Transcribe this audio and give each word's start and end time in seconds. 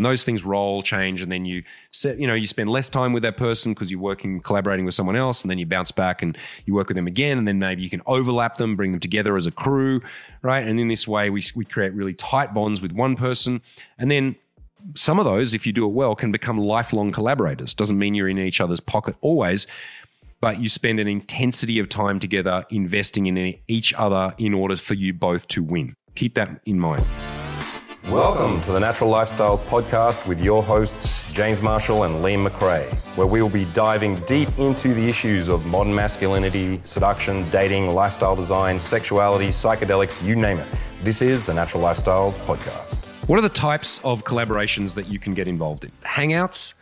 And 0.00 0.04
those 0.06 0.24
things 0.24 0.46
roll, 0.46 0.82
change, 0.82 1.20
and 1.20 1.30
then 1.30 1.44
you 1.44 1.62
set, 1.90 2.18
you 2.18 2.26
know, 2.26 2.32
you 2.32 2.46
spend 2.46 2.70
less 2.70 2.88
time 2.88 3.12
with 3.12 3.22
that 3.22 3.36
person 3.36 3.74
because 3.74 3.90
you're 3.90 4.00
working, 4.00 4.40
collaborating 4.40 4.86
with 4.86 4.94
someone 4.94 5.14
else, 5.14 5.42
and 5.42 5.50
then 5.50 5.58
you 5.58 5.66
bounce 5.66 5.90
back 5.90 6.22
and 6.22 6.38
you 6.64 6.72
work 6.72 6.88
with 6.88 6.94
them 6.94 7.06
again, 7.06 7.36
and 7.36 7.46
then 7.46 7.58
maybe 7.58 7.82
you 7.82 7.90
can 7.90 8.00
overlap 8.06 8.56
them, 8.56 8.76
bring 8.76 8.92
them 8.92 9.00
together 9.00 9.36
as 9.36 9.44
a 9.44 9.50
crew, 9.50 10.00
right? 10.40 10.66
And 10.66 10.80
in 10.80 10.88
this 10.88 11.06
way, 11.06 11.28
we, 11.28 11.42
we 11.54 11.66
create 11.66 11.92
really 11.92 12.14
tight 12.14 12.54
bonds 12.54 12.80
with 12.80 12.92
one 12.92 13.14
person. 13.14 13.60
And 13.98 14.10
then 14.10 14.36
some 14.94 15.18
of 15.18 15.26
those, 15.26 15.52
if 15.52 15.66
you 15.66 15.72
do 15.74 15.84
it 15.84 15.92
well, 15.92 16.14
can 16.14 16.32
become 16.32 16.56
lifelong 16.56 17.12
collaborators. 17.12 17.74
Doesn't 17.74 17.98
mean 17.98 18.14
you're 18.14 18.30
in 18.30 18.38
each 18.38 18.62
other's 18.62 18.80
pocket 18.80 19.16
always, 19.20 19.66
but 20.40 20.60
you 20.60 20.70
spend 20.70 20.98
an 20.98 21.08
intensity 21.08 21.78
of 21.78 21.90
time 21.90 22.18
together 22.18 22.64
investing 22.70 23.26
in 23.26 23.54
each 23.68 23.92
other 23.92 24.34
in 24.38 24.54
order 24.54 24.76
for 24.76 24.94
you 24.94 25.12
both 25.12 25.46
to 25.48 25.62
win. 25.62 25.94
Keep 26.14 26.36
that 26.36 26.62
in 26.64 26.80
mind. 26.80 27.04
Welcome 28.10 28.60
to 28.62 28.72
the 28.72 28.80
Natural 28.80 29.08
Lifestyles 29.08 29.60
Podcast 29.66 30.26
with 30.26 30.42
your 30.42 30.64
hosts, 30.64 31.32
James 31.32 31.62
Marshall 31.62 32.02
and 32.02 32.16
Liam 32.16 32.44
McRae, 32.44 32.92
where 33.16 33.28
we 33.28 33.40
will 33.40 33.48
be 33.48 33.66
diving 33.66 34.16
deep 34.22 34.48
into 34.58 34.92
the 34.94 35.08
issues 35.08 35.46
of 35.46 35.64
modern 35.66 35.94
masculinity, 35.94 36.80
seduction, 36.82 37.48
dating, 37.50 37.94
lifestyle 37.94 38.34
design, 38.34 38.80
sexuality, 38.80 39.50
psychedelics, 39.50 40.26
you 40.26 40.34
name 40.34 40.58
it. 40.58 40.66
This 41.04 41.22
is 41.22 41.46
the 41.46 41.54
Natural 41.54 41.84
Lifestyles 41.84 42.32
Podcast. 42.46 43.28
What 43.28 43.38
are 43.38 43.42
the 43.42 43.48
types 43.48 44.00
of 44.02 44.24
collaborations 44.24 44.94
that 44.94 45.06
you 45.06 45.20
can 45.20 45.32
get 45.32 45.46
involved 45.46 45.84
in? 45.84 45.92
Hangouts 46.04 46.74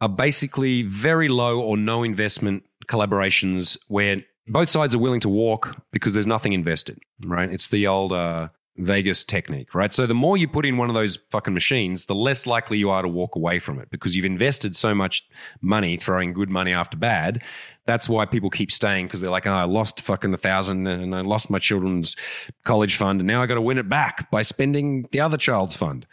are 0.00 0.08
basically 0.08 0.80
very 0.80 1.28
low 1.28 1.60
or 1.60 1.76
no 1.76 2.02
investment 2.02 2.64
collaborations 2.86 3.76
where 3.88 4.22
both 4.48 4.70
sides 4.70 4.94
are 4.94 4.98
willing 4.98 5.20
to 5.20 5.28
walk 5.28 5.76
because 5.92 6.14
there's 6.14 6.26
nothing 6.26 6.54
invested, 6.54 6.98
right? 7.22 7.52
It's 7.52 7.68
the 7.68 7.86
old 7.86 8.14
uh, 8.14 8.48
Vegas 8.80 9.24
technique, 9.24 9.74
right? 9.74 9.92
So 9.92 10.06
the 10.06 10.14
more 10.14 10.36
you 10.36 10.48
put 10.48 10.64
in 10.64 10.76
one 10.76 10.88
of 10.88 10.94
those 10.94 11.16
fucking 11.30 11.54
machines, 11.54 12.06
the 12.06 12.14
less 12.14 12.46
likely 12.46 12.78
you 12.78 12.90
are 12.90 13.02
to 13.02 13.08
walk 13.08 13.36
away 13.36 13.58
from 13.58 13.78
it 13.78 13.90
because 13.90 14.16
you've 14.16 14.24
invested 14.24 14.74
so 14.74 14.94
much 14.94 15.26
money 15.60 15.96
throwing 15.96 16.32
good 16.32 16.50
money 16.50 16.72
after 16.72 16.96
bad. 16.96 17.42
That's 17.86 18.08
why 18.08 18.24
people 18.24 18.50
keep 18.50 18.72
staying 18.72 19.06
because 19.06 19.20
they're 19.20 19.30
like, 19.30 19.46
oh, 19.46 19.52
I 19.52 19.64
lost 19.64 20.00
fucking 20.00 20.32
a 20.32 20.38
thousand 20.38 20.86
and 20.86 21.14
I 21.14 21.20
lost 21.20 21.50
my 21.50 21.58
children's 21.58 22.16
college 22.64 22.96
fund 22.96 23.20
and 23.20 23.26
now 23.26 23.42
I 23.42 23.46
got 23.46 23.54
to 23.54 23.62
win 23.62 23.78
it 23.78 23.88
back 23.88 24.30
by 24.30 24.42
spending 24.42 25.06
the 25.12 25.20
other 25.20 25.36
child's 25.36 25.76
fund. 25.76 26.06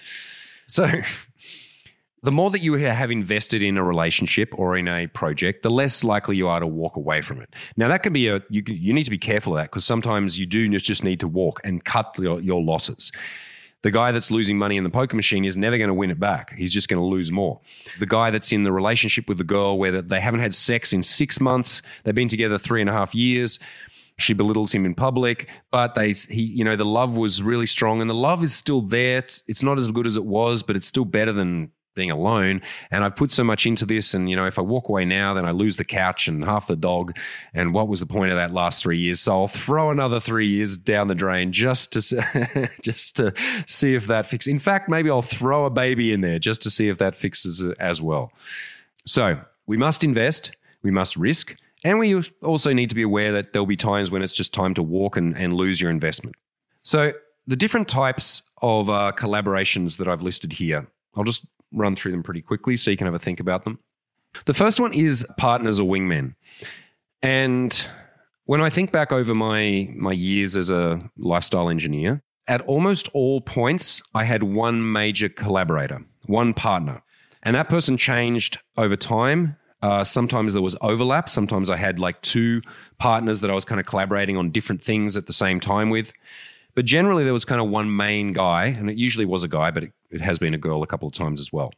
So 0.66 0.88
the 2.23 2.32
more 2.32 2.50
that 2.52 2.62
you 2.62 2.73
have 2.73 3.12
invested 3.12 3.62
in 3.62 3.78
a 3.78 3.84
relationship 3.84 4.54
or 4.58 4.76
in 4.76 4.88
a 4.88 5.08
project, 5.08 5.64
the 5.64 5.70
less 5.70 6.04
likely 6.04 6.36
you 6.36 6.48
are 6.48 6.59
to 6.59 6.68
walk 6.68 6.96
away 6.96 7.22
from 7.22 7.42
it. 7.42 7.54
Now, 7.76 7.88
that 7.90 8.04
can 8.04 8.14
be 8.14 8.28
a, 8.28 8.42
you, 8.50 8.64
you 8.66 8.94
need 8.94 9.04
to 9.04 9.12
be 9.12 9.18
careful 9.18 9.54
of 9.54 9.62
that 9.62 9.70
because 9.70 9.86
sometimes 9.86 10.40
you 10.40 10.46
do 10.46 10.68
just 10.80 11.04
need 11.04 11.20
to 11.20 11.28
walk 11.28 11.62
and 11.64 11.84
cut 11.84 12.16
your, 12.18 12.42
your 12.42 12.62
losses. 12.62 13.12
The 13.84 13.92
guy 13.92 14.12
that's 14.12 14.32
losing 14.32 14.58
money 14.58 14.78
in 14.78 14.84
the 14.84 14.90
poker 14.90 15.16
machine 15.16 15.46
is 15.46 15.56
never 15.56 15.78
going 15.78 15.90
to 15.90 15.94
win 15.94 16.09
it 16.09 16.20
back. 16.20 16.56
He's 16.58 16.74
just 16.74 16.90
going 16.90 17.00
to 17.00 17.06
lose 17.06 17.32
more. 17.32 17.62
The 18.00 18.08
guy 18.08 18.31
that's 18.31 18.52
in 18.52 18.64
the 18.64 18.72
relationship 18.72 19.30
with 19.30 19.38
the 19.38 19.44
girl 19.44 19.78
where 19.78 20.02
they 20.02 20.20
haven't 20.20 20.40
had 20.40 20.56
sex 20.56 20.94
in 20.94 21.04
six 21.04 21.40
months, 21.40 21.84
they've 22.04 22.16
been 22.16 22.28
together 22.28 22.58
three 22.58 22.81
and 22.81 22.90
a 22.90 22.94
half 22.94 23.14
years, 23.14 23.59
she 24.20 24.34
belittles 24.34 24.74
him 24.74 24.86
in 24.86 24.96
public 24.96 25.48
but 25.72 25.94
they 25.94 26.12
he 26.12 26.42
you 26.42 26.64
know 26.64 26.76
the 26.76 26.84
love 26.84 27.18
was 27.18 27.44
really 27.44 27.68
strong 27.68 28.02
and 28.02 28.09
the 28.09 28.16
love 28.16 28.42
is 28.42 28.54
still 28.54 28.81
there 28.81 29.24
it's 29.48 29.62
not 29.64 29.78
as 29.78 29.88
good 29.90 30.08
as 30.08 30.16
it 30.16 30.26
was 30.26 30.64
but 30.64 30.76
it's 30.76 30.88
still 30.88 31.06
better 31.06 31.31
than 31.31 31.72
being 31.98 32.12
alone. 32.12 32.62
And 32.90 33.03
I've 33.03 33.16
put 33.16 33.34
so 33.34 33.44
much 33.44 33.66
into 33.66 33.86
this. 33.86 34.14
And, 34.14 34.30
you 34.30 34.38
know, 34.38 34.45
if 34.45 34.58
I 34.58 34.62
walk 34.62 34.88
away 34.88 35.03
now, 35.03 35.34
then 35.34 35.44
I 35.44 35.52
lose 35.52 35.76
the 35.76 35.84
couch 35.84 36.30
and 36.30 36.45
half 36.45 36.67
the 36.67 36.78
dog. 36.78 37.17
And 37.53 37.73
what 37.73 37.90
was 37.90 38.00
the 38.00 38.06
point 38.06 38.31
of 38.31 38.38
that 38.38 38.53
last 38.53 38.81
three 38.81 39.00
years? 39.00 39.20
So 39.20 39.34
I'll 39.34 39.48
throw 39.50 39.92
another 39.92 40.22
three 40.22 40.48
years 40.48 40.78
down 40.78 41.09
the 41.09 41.16
drain 41.16 41.52
just 41.52 41.92
to, 41.94 42.70
just 42.81 43.18
to 43.18 43.34
see 43.66 43.95
if 43.95 44.08
that 44.08 44.30
fixes. 44.30 44.50
In 44.50 44.59
fact, 44.59 44.88
maybe 44.88 45.09
I'll 45.09 45.22
throw 45.22 45.66
a 45.66 45.70
baby 45.70 46.14
in 46.14 46.22
there 46.22 46.40
just 46.40 46.62
to 46.62 46.70
see 46.70 46.88
if 46.88 47.00
that 47.00 47.18
fixes 47.18 47.59
it 47.59 47.75
as 47.80 48.02
well. 48.02 48.31
So 49.06 49.42
we 49.66 49.75
must 49.75 50.06
invest, 50.06 50.52
we 50.84 50.92
must 50.92 51.18
risk. 51.18 51.56
And 51.84 52.00
we 52.00 52.22
also 52.42 52.73
need 52.73 52.90
to 52.90 52.95
be 52.95 53.03
aware 53.03 53.31
that 53.34 53.53
there'll 53.53 53.66
be 53.66 53.78
times 53.78 54.09
when 54.09 54.22
it's 54.22 54.36
just 54.36 54.53
time 54.53 54.74
to 54.75 54.84
walk 54.84 55.16
and, 55.16 55.38
and 55.38 55.53
lose 55.53 55.79
your 55.79 55.90
investment. 55.90 56.35
So, 56.84 57.14
the 57.46 57.56
different 57.56 57.88
types 57.88 58.41
of 58.62 58.90
uh, 58.90 59.14
collaborations 59.16 59.97
that 59.97 60.08
I've 60.08 60.22
listed 60.22 60.53
here, 60.53 60.88
I'll 61.16 61.24
just 61.24 61.46
run 61.72 61.95
through 61.95 62.11
them 62.11 62.23
pretty 62.23 62.41
quickly 62.41 62.78
so 62.78 62.91
you 62.91 62.97
can 62.97 63.07
have 63.07 63.13
a 63.13 63.19
think 63.19 63.39
about 63.39 63.63
them. 63.63 63.79
The 64.45 64.53
first 64.53 64.79
one 64.79 64.94
is 64.94 65.25
partners 65.38 65.79
or 65.79 65.89
wingmen. 65.89 66.35
And 67.22 67.88
when 68.45 68.61
I 68.61 68.69
think 68.69 68.91
back 68.91 69.11
over 69.11 69.33
my 69.33 69.89
my 69.95 70.11
years 70.11 70.55
as 70.55 70.69
a 70.69 71.01
lifestyle 71.17 71.69
engineer, 71.69 72.22
at 72.47 72.61
almost 72.61 73.09
all 73.13 73.41
points 73.41 74.01
I 74.13 74.23
had 74.23 74.44
one 74.44 74.91
major 74.91 75.29
collaborator, 75.29 76.01
one 76.25 76.53
partner. 76.53 77.01
And 77.44 77.55
that 77.55 77.69
person 77.69 77.97
changed 77.97 78.59
over 78.78 78.95
time. 78.95 79.57
Uh, 79.81 80.03
sometimes 80.03 80.53
there 80.53 80.61
was 80.61 80.75
overlap. 80.81 81.29
Sometimes 81.29 81.69
I 81.69 81.78
had 81.78 81.99
like 81.99 82.22
two 82.22 82.61
partners 82.97 83.41
that 83.41 83.51
I 83.51 83.53
was 83.53 83.63
kind 83.63 83.79
of 83.79 83.85
collaborating 83.85 84.35
on 84.35 84.49
different 84.49 84.84
things 84.84 85.16
at 85.16 85.28
the 85.28 85.34
same 85.34 85.59
time 85.59 85.89
with. 85.89 86.11
But 86.78 86.86
generally, 86.86 87.24
there 87.24 87.34
was 87.34 87.44
kind 87.44 87.60
of 87.60 87.70
one 87.70 87.96
main 87.96 88.34
guy, 88.34 88.66
and 88.66 88.88
it 88.88 88.98
usually 88.98 89.26
was 89.26 89.44
a 89.44 89.48
guy, 89.48 89.72
but 89.72 89.86
it, 89.86 89.94
it 90.12 90.22
has 90.22 90.38
been 90.38 90.54
a 90.54 90.60
girl 90.60 90.84
a 90.84 90.86
couple 90.86 91.08
of 91.08 91.14
times 91.16 91.42
as 91.42 91.52
well. 91.52 91.74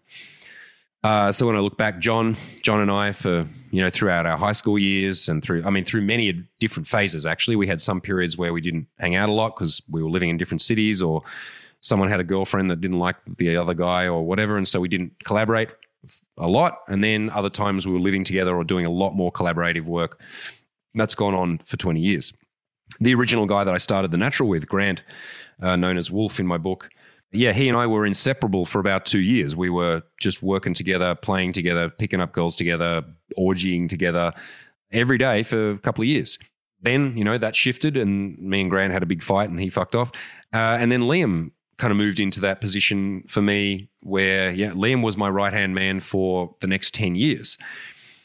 Uh, 1.06 1.32
so 1.32 1.48
when 1.48 1.56
I 1.56 1.60
look 1.60 1.78
back, 1.78 2.00
John, 2.00 2.36
John 2.64 2.82
and 2.82 2.92
I, 2.92 3.14
for 3.14 3.48
you 3.72 3.82
know, 3.82 3.90
throughout 3.90 4.26
our 4.26 4.38
high 4.38 4.52
school 4.52 4.78
years 4.78 5.30
and 5.30 5.42
through, 5.42 5.64
I 5.64 5.70
mean, 5.70 5.86
through 5.86 6.02
many 6.02 6.44
different 6.60 6.86
phases. 6.86 7.26
Actually, 7.26 7.56
we 7.56 7.66
had 7.66 7.82
some 7.82 8.02
periods 8.02 8.38
where 8.38 8.52
we 8.52 8.60
didn't 8.60 8.88
hang 8.98 9.16
out 9.16 9.30
a 9.30 9.32
lot 9.32 9.56
because 9.56 9.82
we 9.90 10.04
were 10.04 10.10
living 10.10 10.30
in 10.32 10.38
different 10.38 10.62
cities, 10.62 11.02
or 11.02 11.24
someone 11.80 12.10
had 12.10 12.20
a 12.20 12.26
girlfriend 12.26 12.70
that 12.70 12.82
didn't 12.82 13.00
like 13.00 13.16
the 13.38 13.56
other 13.56 13.74
guy, 13.74 14.06
or 14.06 14.26
whatever, 14.26 14.58
and 14.58 14.68
so 14.68 14.82
we 14.82 14.90
didn't 14.90 15.14
collaborate 15.24 15.70
a 16.38 16.50
lot. 16.50 16.80
And 16.90 17.02
then 17.02 17.30
other 17.30 17.50
times 17.50 17.88
we 17.88 17.94
were 17.94 18.02
living 18.02 18.26
together 18.26 18.54
or 18.54 18.66
doing 18.66 18.86
a 18.86 18.92
lot 18.92 19.16
more 19.16 19.32
collaborative 19.32 19.86
work. 19.86 20.20
That's 20.94 21.16
gone 21.16 21.36
on 21.36 21.60
for 21.60 21.78
twenty 21.78 22.02
years 22.02 22.34
the 23.00 23.14
original 23.14 23.46
guy 23.46 23.64
that 23.64 23.74
I 23.74 23.78
started 23.78 24.12
the 24.12 24.18
natural 24.18 24.50
with, 24.50 24.68
Grant, 24.68 25.04
uh, 25.62 25.76
known 25.76 25.98
as 25.98 26.12
Wolf 26.12 26.40
in 26.40 26.48
my 26.48 26.58
book. 26.58 26.90
Yeah, 27.32 27.54
he 27.54 27.70
and 27.70 27.78
I 27.78 27.86
were 27.86 28.06
inseparable 28.06 28.66
for 28.66 28.80
about 28.80 29.06
two 29.06 29.20
years. 29.20 29.56
We 29.56 29.70
were 29.70 30.02
just 30.20 30.42
working 30.42 30.74
together, 30.74 31.14
playing 31.16 31.54
together, 31.54 31.90
picking 31.90 32.22
up 32.22 32.32
girls 32.32 32.56
together, 32.56 33.04
orgying 33.38 33.88
together 33.88 34.34
every 34.92 35.20
day 35.20 35.44
for 35.44 35.72
a 35.72 35.78
couple 35.78 36.02
of 36.02 36.08
years. 36.08 36.40
Then, 36.82 37.16
you 37.16 37.24
know, 37.24 37.38
that 37.38 37.56
shifted 37.56 37.98
and 37.98 38.40
me 38.40 38.62
and 38.62 38.70
Grant 38.70 38.94
had 38.94 39.04
a 39.04 39.06
big 39.06 39.22
fight 39.22 39.50
and 39.50 39.60
he 39.60 39.70
fucked 39.70 39.96
off. 39.96 40.12
Uh, 40.54 40.78
and 40.80 40.92
then 40.92 41.02
Liam 41.02 41.52
kind 41.78 41.92
of 41.92 41.98
moved 41.98 42.20
into 42.20 42.40
that 42.40 42.62
position 42.62 43.24
for 43.28 43.42
me 43.42 43.90
where, 44.02 44.50
yeah, 44.50 44.72
Liam 44.72 45.04
was 45.04 45.16
my 45.16 45.30
right 45.30 45.54
hand 45.54 45.76
man 45.76 46.00
for 46.00 46.56
the 46.62 46.68
next 46.68 46.94
10 46.94 47.16
years 47.16 47.58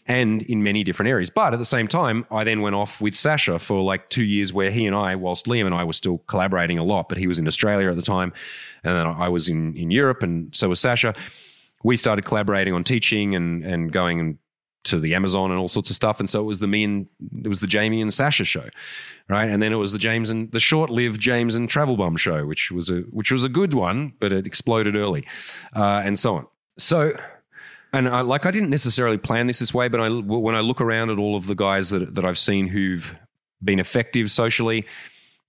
and 0.07 0.43
in 0.43 0.63
many 0.63 0.85
different 0.85 1.09
areas. 1.09 1.31
But 1.31 1.55
at 1.55 1.59
the 1.59 1.65
same 1.65 1.89
time, 1.89 2.27
I 2.31 2.45
then 2.45 2.61
went 2.61 2.77
off 2.77 3.01
with 3.01 3.15
Sasha 3.15 3.59
for 3.59 3.83
like 3.83 4.11
two 4.11 4.25
years 4.25 4.53
where 4.53 4.71
he 4.71 4.87
and 4.87 4.95
I, 4.95 5.17
whilst 5.17 5.47
Liam 5.47 5.67
and 5.67 5.75
I 5.75 5.85
were 5.85 5.93
still 5.93 6.19
collaborating 6.27 6.79
a 6.79 6.85
lot, 6.85 7.09
but 7.09 7.19
he 7.19 7.27
was 7.27 7.39
in 7.39 7.47
Australia 7.47 7.91
at 7.91 7.97
the 7.97 8.03
time 8.03 8.33
and 8.83 8.97
then 8.97 9.07
I 9.07 9.29
was 9.29 9.49
in, 9.49 9.75
in 9.77 9.91
Europe 9.91 10.23
and 10.23 10.55
so 10.55 10.69
was 10.69 10.81
Sasha. 10.81 11.15
We 11.83 11.97
started 11.97 12.25
collaborating 12.25 12.75
on 12.75 12.85
teaching 12.85 13.35
and, 13.35 13.65
and 13.65 13.93
going 13.93 14.39
to 14.85 15.01
the 15.01 15.15
Amazon 15.15 15.51
and 15.51 15.59
all 15.59 15.69
sorts 15.69 15.89
of 15.89 15.97
stuff. 15.97 16.21
And 16.21 16.29
so 16.29 16.41
it 16.41 16.45
was 16.45 16.59
the 16.59 16.67
me 16.67 16.85
and 16.85 17.07
it 17.43 17.49
was 17.49 17.61
the 17.61 17.67
Jamie 17.67 18.03
and 18.03 18.13
Sasha 18.13 18.45
show, 18.45 18.69
right? 19.29 19.49
And 19.49 19.63
then 19.63 19.73
it 19.73 19.77
was 19.77 19.93
the 19.93 19.99
James 19.99 20.29
and 20.29 20.53
the 20.53 20.61
short-lived 20.61 21.21
James 21.21 21.57
and 21.57 21.69
Travel 21.69 21.97
Bum 21.97 22.17
show, 22.17 22.45
which 22.47 22.71
was 22.71 22.91
a 22.91 23.01
which 23.11 23.33
was 23.33 23.45
a 23.45 23.49
good 23.49 23.73
one, 23.73 24.13
but 24.21 24.33
it 24.33 24.47
exploded 24.47 24.95
early, 24.95 25.27
uh, 25.75 26.03
and 26.05 26.19
so 26.19 26.37
on. 26.37 26.47
So 26.77 27.17
and 27.95 28.09
I, 28.09 28.21
like 28.21 28.47
I 28.47 28.51
didn't 28.51 28.71
necessarily 28.71 29.19
plan 29.19 29.47
this 29.47 29.59
this 29.61 29.73
way, 29.73 29.89
but 29.89 30.01
I, 30.01 30.09
when 30.09 30.55
I 30.55 30.61
look 30.61 30.81
around 30.81 31.11
at 31.11 31.19
all 31.19 31.37
of 31.37 31.47
the 31.47 31.55
guys 31.55 31.91
that 31.91 32.15
that 32.15 32.25
I've 32.25 32.39
seen 32.39 32.69
who've 32.69 33.15
been 33.63 33.79
effective 33.79 34.31
socially, 34.31 34.87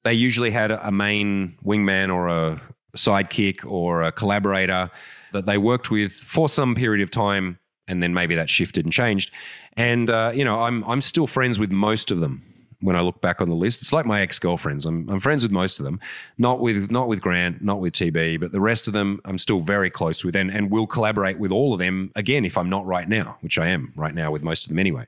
they 0.04 0.14
usually 0.14 0.52
had 0.52 0.72
a 0.72 0.92
main 0.92 1.58
wingman 1.64 2.14
or 2.14 2.28
a 2.28 2.62
sidekick 2.96 3.66
or 3.66 4.04
a 4.04 4.12
collaborator 4.12 4.90
that 5.34 5.46
they 5.46 5.58
worked 5.58 5.92
with 5.92 6.14
for 6.14 6.48
some 6.48 6.76
period 6.76 7.04
of 7.04 7.12
time, 7.12 7.60
and 7.88 8.02
then 8.02 8.14
maybe 8.14 8.36
that 8.36 8.50
shifted 8.50 8.86
and 8.86 8.94
changed. 8.94 9.32
And 9.74 10.10
uh, 10.10 10.32
you 10.34 10.46
know, 10.46 10.62
I'm 10.62 10.84
I'm 10.86 11.02
still 11.02 11.28
friends 11.28 11.60
with 11.60 11.72
most 11.72 12.12
of 12.12 12.20
them 12.20 12.55
when 12.86 12.96
I 12.96 13.02
look 13.02 13.20
back 13.20 13.42
on 13.42 13.50
the 13.50 13.56
list. 13.56 13.82
It's 13.82 13.92
like 13.92 14.06
my 14.06 14.22
ex 14.22 14.38
girlfriends. 14.38 14.86
I'm, 14.86 15.10
I'm 15.10 15.20
friends 15.20 15.42
with 15.42 15.52
most 15.52 15.80
of 15.80 15.86
them, 15.86 16.00
not 16.38 16.60
with 16.60 16.92
not 16.92 17.08
with 17.08 17.20
Grant, 17.20 17.62
not 17.62 17.80
with 17.80 17.94
TB, 17.94 18.40
but 18.40 18.52
the 18.52 18.62
rest 18.62 18.88
of 18.88 18.94
them 18.94 19.20
I'm 19.26 19.40
still 19.40 19.60
very 19.60 19.90
close 19.90 20.24
with, 20.24 20.36
and 20.36 20.52
and 20.52 20.70
will 20.70 20.88
collaborate 20.88 21.40
with 21.40 21.52
all 21.52 21.74
of 21.74 21.80
them 21.80 22.12
again 22.16 22.46
if 22.46 22.58
I'm 22.58 22.70
not 22.70 22.86
right 22.86 23.10
now, 23.10 23.38
which 23.42 23.58
I 23.58 23.68
am 23.68 23.92
right 23.96 24.14
now 24.14 24.32
with 24.32 24.44
most 24.44 24.66
of 24.66 24.70
them 24.70 24.80
anyway. 24.80 25.06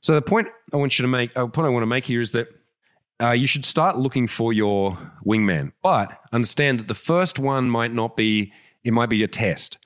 So 0.00 0.14
the 0.14 0.22
point 0.22 0.48
I 0.72 0.76
want 0.76 0.98
you 0.98 1.02
to 1.02 1.08
make, 1.08 1.36
uh, 1.36 1.46
point 1.46 1.66
I 1.66 1.70
want 1.70 1.82
to 1.82 1.86
make 1.86 2.06
here 2.06 2.22
is 2.22 2.32
that 2.32 2.48
uh, 3.22 3.32
you 3.32 3.46
should 3.46 3.66
start 3.66 3.98
looking 3.98 4.26
for 4.26 4.52
your 4.52 4.96
wingman, 5.26 5.72
but 5.82 6.18
understand 6.32 6.78
that 6.78 6.88
the 6.88 6.94
first 6.94 7.38
one 7.38 7.68
might 7.68 7.92
not 7.92 8.16
be. 8.16 8.52
It 8.82 8.94
might 8.94 9.10
be 9.10 9.22
a 9.22 9.28
test. 9.28 9.76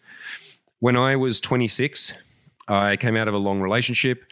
When 0.78 0.96
I 0.96 1.16
was 1.16 1.40
26, 1.40 2.12
I 2.68 2.96
came 2.96 3.16
out 3.16 3.26
of 3.26 3.34
a 3.34 3.38
long 3.38 3.60
relationship. 3.60 4.22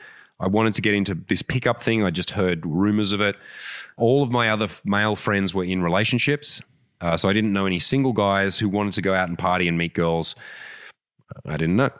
I 0.42 0.48
wanted 0.48 0.74
to 0.74 0.82
get 0.82 0.92
into 0.92 1.14
this 1.14 1.40
pickup 1.40 1.82
thing. 1.82 2.04
I 2.04 2.10
just 2.10 2.32
heard 2.32 2.66
rumors 2.66 3.12
of 3.12 3.20
it. 3.20 3.36
All 3.96 4.24
of 4.24 4.30
my 4.30 4.50
other 4.50 4.68
male 4.84 5.14
friends 5.14 5.54
were 5.54 5.64
in 5.64 5.82
relationships. 5.82 6.60
Uh, 7.00 7.16
so 7.16 7.28
I 7.28 7.32
didn't 7.32 7.52
know 7.52 7.64
any 7.66 7.78
single 7.78 8.12
guys 8.12 8.58
who 8.58 8.68
wanted 8.68 8.94
to 8.94 9.02
go 9.02 9.14
out 9.14 9.28
and 9.28 9.38
party 9.38 9.68
and 9.68 9.78
meet 9.78 9.94
girls. 9.94 10.34
I 11.46 11.56
didn't 11.56 11.76
know. 11.76 11.90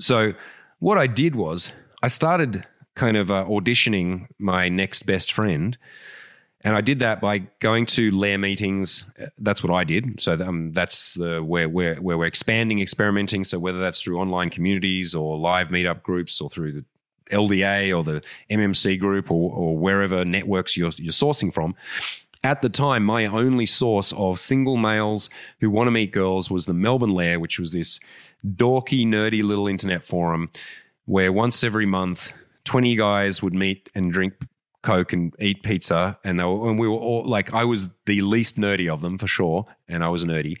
So 0.00 0.32
what 0.78 0.96
I 0.96 1.06
did 1.06 1.36
was 1.36 1.70
I 2.02 2.08
started 2.08 2.66
kind 2.94 3.18
of 3.18 3.30
uh, 3.30 3.44
auditioning 3.44 4.28
my 4.38 4.68
next 4.70 5.04
best 5.04 5.30
friend. 5.30 5.76
And 6.62 6.74
I 6.74 6.80
did 6.80 7.00
that 7.00 7.20
by 7.20 7.40
going 7.60 7.84
to 7.86 8.10
lair 8.10 8.38
meetings. 8.38 9.04
That's 9.36 9.62
what 9.62 9.70
I 9.70 9.84
did. 9.84 10.22
So 10.22 10.32
um, 10.34 10.72
that's 10.72 11.12
the 11.12 11.42
where, 11.44 11.68
where 11.68 11.96
where 11.96 12.16
we're 12.16 12.24
expanding, 12.24 12.80
experimenting. 12.80 13.44
So 13.44 13.58
whether 13.58 13.78
that's 13.80 14.00
through 14.00 14.18
online 14.18 14.48
communities 14.48 15.14
or 15.14 15.36
live 15.36 15.68
meetup 15.68 16.02
groups 16.02 16.40
or 16.40 16.48
through 16.48 16.72
the 16.72 16.84
LDA 17.30 17.96
or 17.96 18.04
the 18.04 18.22
MMC 18.50 18.98
group 18.98 19.30
or, 19.30 19.52
or 19.52 19.76
wherever 19.76 20.24
networks 20.24 20.76
you're, 20.76 20.92
you're 20.96 21.12
sourcing 21.12 21.52
from. 21.52 21.74
At 22.42 22.60
the 22.60 22.68
time, 22.68 23.04
my 23.04 23.24
only 23.24 23.64
source 23.64 24.12
of 24.12 24.38
single 24.38 24.76
males 24.76 25.30
who 25.60 25.70
want 25.70 25.86
to 25.86 25.90
meet 25.90 26.12
girls 26.12 26.50
was 26.50 26.66
the 26.66 26.74
Melbourne 26.74 27.14
Lair, 27.14 27.40
which 27.40 27.58
was 27.58 27.72
this 27.72 27.98
dorky, 28.46 29.06
nerdy 29.06 29.42
little 29.42 29.66
internet 29.66 30.04
forum 30.04 30.50
where 31.06 31.32
once 31.32 31.64
every 31.64 31.86
month, 31.86 32.32
20 32.64 32.96
guys 32.96 33.42
would 33.42 33.54
meet 33.54 33.90
and 33.94 34.12
drink 34.12 34.34
Coke 34.82 35.12
and 35.12 35.34
eat 35.40 35.62
pizza. 35.62 36.18
And, 36.24 36.38
they 36.38 36.44
were, 36.44 36.68
and 36.68 36.78
we 36.78 36.88
were 36.88 36.98
all 36.98 37.24
like, 37.24 37.52
I 37.54 37.64
was 37.64 37.88
the 38.06 38.20
least 38.20 38.56
nerdy 38.58 38.92
of 38.92 39.00
them 39.00 39.18
for 39.18 39.26
sure. 39.26 39.66
And 39.88 40.04
I 40.04 40.08
was 40.08 40.24
nerdy. 40.24 40.56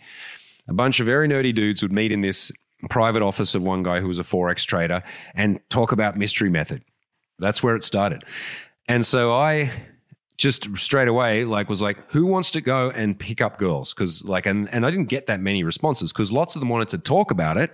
A 0.66 0.72
bunch 0.72 0.98
of 1.00 1.06
very 1.06 1.28
nerdy 1.28 1.54
dudes 1.54 1.82
would 1.82 1.92
meet 1.92 2.10
in 2.10 2.22
this 2.22 2.50
private 2.90 3.22
office 3.22 3.54
of 3.54 3.62
one 3.62 3.82
guy 3.82 4.00
who 4.00 4.08
was 4.08 4.18
a 4.18 4.22
Forex 4.22 4.64
trader 4.64 5.02
and 5.34 5.60
talk 5.70 5.92
about 5.92 6.16
mystery 6.16 6.50
method. 6.50 6.82
That's 7.38 7.62
where 7.62 7.76
it 7.76 7.84
started. 7.84 8.24
And 8.86 9.04
so 9.04 9.32
I 9.32 9.72
just 10.36 10.66
straight 10.76 11.06
away 11.08 11.44
like 11.44 11.68
was 11.68 11.80
like 11.80 12.10
who 12.10 12.26
wants 12.26 12.50
to 12.50 12.60
go 12.60 12.90
and 12.90 13.18
pick 13.18 13.40
up 13.40 13.56
girls? 13.56 13.94
Because 13.94 14.24
like 14.24 14.46
and, 14.46 14.68
and 14.72 14.84
i 14.84 14.90
didn't 14.90 15.08
get 15.08 15.26
that 15.26 15.40
many 15.40 15.62
responses 15.62 16.12
because 16.12 16.32
lots 16.32 16.56
of 16.56 16.60
them 16.60 16.68
wanted 16.68 16.88
to 16.88 16.98
talk 16.98 17.30
about 17.30 17.56
it. 17.56 17.72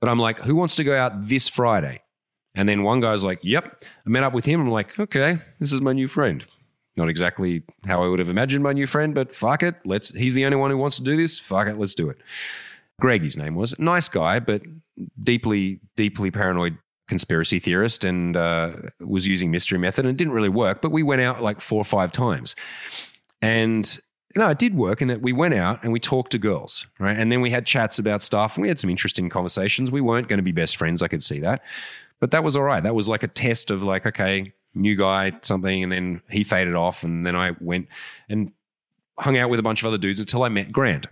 But 0.00 0.08
i'm 0.08 0.18
like 0.18 0.38
who 0.40 0.54
wants 0.54 0.76
to 0.76 0.84
go 0.84 0.96
out 0.96 1.26
this 1.26 1.48
friday? 1.48 2.02
And 2.54 2.68
then 2.68 2.82
one 2.82 3.00
guy's 3.00 3.24
like 3.24 3.40
yep. 3.42 3.82
I 4.06 4.10
met 4.10 4.24
up 4.24 4.34
with 4.34 4.44
him. 4.44 4.60
I'm 4.60 4.70
like 4.70 4.98
okay 4.98 5.38
this 5.60 5.72
is 5.72 5.80
my 5.80 5.92
new 5.92 6.08
friend. 6.08 6.44
Not 6.96 7.08
exactly 7.08 7.62
how 7.86 8.04
i 8.04 8.08
would 8.08 8.18
have 8.18 8.28
imagined 8.28 8.62
my 8.62 8.74
new 8.74 8.86
friend 8.86 9.14
but 9.14 9.34
fuck 9.34 9.62
it. 9.62 9.76
Let's 9.84 10.10
he's 10.10 10.34
the 10.34 10.44
only 10.44 10.58
one 10.58 10.70
who 10.70 10.76
wants 10.76 10.96
to 10.96 11.02
do 11.02 11.16
this. 11.16 11.38
Fuck 11.38 11.68
it. 11.68 11.78
Let's 11.78 11.94
do 11.94 12.10
it 12.10 12.18
greg 13.02 13.20
his 13.20 13.36
name 13.36 13.56
was. 13.56 13.76
Nice 13.80 14.08
guy 14.08 14.38
but 14.38 14.62
deeply 15.20 15.80
deeply 15.96 16.30
paranoid 16.30 16.78
conspiracy 17.08 17.58
theorist 17.58 18.04
and 18.04 18.36
uh, 18.36 18.70
was 19.00 19.26
using 19.26 19.50
mystery 19.50 19.76
method 19.76 20.04
and 20.04 20.14
it 20.14 20.16
didn't 20.16 20.32
really 20.32 20.48
work 20.48 20.80
but 20.80 20.92
we 20.92 21.02
went 21.02 21.20
out 21.20 21.42
like 21.42 21.60
four 21.60 21.80
or 21.80 21.84
five 21.84 22.12
times. 22.12 22.54
And 23.42 23.98
you 24.32 24.40
know 24.40 24.48
it 24.50 24.60
did 24.60 24.76
work 24.76 25.02
in 25.02 25.08
that 25.08 25.20
we 25.20 25.32
went 25.32 25.52
out 25.52 25.82
and 25.82 25.92
we 25.92 25.98
talked 25.98 26.30
to 26.30 26.38
girls 26.38 26.86
right? 27.00 27.18
And 27.18 27.32
then 27.32 27.40
we 27.40 27.50
had 27.50 27.66
chats 27.66 27.98
about 27.98 28.22
stuff 28.22 28.54
and 28.54 28.62
we 28.62 28.68
had 28.68 28.78
some 28.78 28.88
interesting 28.88 29.28
conversations. 29.28 29.90
We 29.90 30.00
weren't 30.00 30.28
going 30.28 30.38
to 30.38 30.44
be 30.44 30.52
best 30.52 30.76
friends 30.76 31.02
i 31.02 31.08
could 31.08 31.24
see 31.24 31.40
that. 31.40 31.62
But 32.20 32.30
that 32.30 32.44
was 32.44 32.54
all 32.54 32.62
right. 32.62 32.84
That 32.84 32.94
was 32.94 33.08
like 33.08 33.24
a 33.24 33.28
test 33.28 33.72
of 33.72 33.82
like 33.82 34.06
okay 34.06 34.52
new 34.74 34.94
guy 34.94 35.32
something 35.42 35.82
and 35.82 35.90
then 35.90 36.22
he 36.30 36.44
faded 36.44 36.74
off 36.74 37.02
and 37.04 37.26
then 37.26 37.36
i 37.36 37.50
went 37.60 37.88
and 38.30 38.52
hung 39.18 39.36
out 39.36 39.50
with 39.50 39.60
a 39.60 39.62
bunch 39.62 39.82
of 39.82 39.86
other 39.86 39.98
dudes 39.98 40.18
until 40.18 40.42
i 40.42 40.48
met 40.48 40.72
grant 40.72 41.06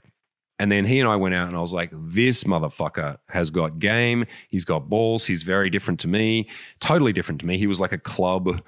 and 0.61 0.71
then 0.71 0.85
he 0.85 1.01
and 1.01 1.09
I 1.09 1.17
went 1.17 1.35
out 1.35 1.49
and 1.49 1.57
I 1.57 1.61
was 1.61 1.73
like, 1.73 1.89
this 1.91 2.45
motherfucker 2.45 3.17
has 3.31 3.49
got 3.49 3.79
game. 3.79 4.27
He's 4.51 4.67
got 4.67 4.91
balls. 4.91 5.25
He's 5.25 5.43
very 5.43 5.71
different 5.71 6.01
to 6.01 6.09
me, 6.09 6.51
totally 6.81 7.15
different 7.15 7.41
to 7.41 7.47
me. 7.47 7.57
He 7.57 7.67
was 7.67 7.81
like 7.81 7.93
a 7.93 7.99
club 7.99 8.61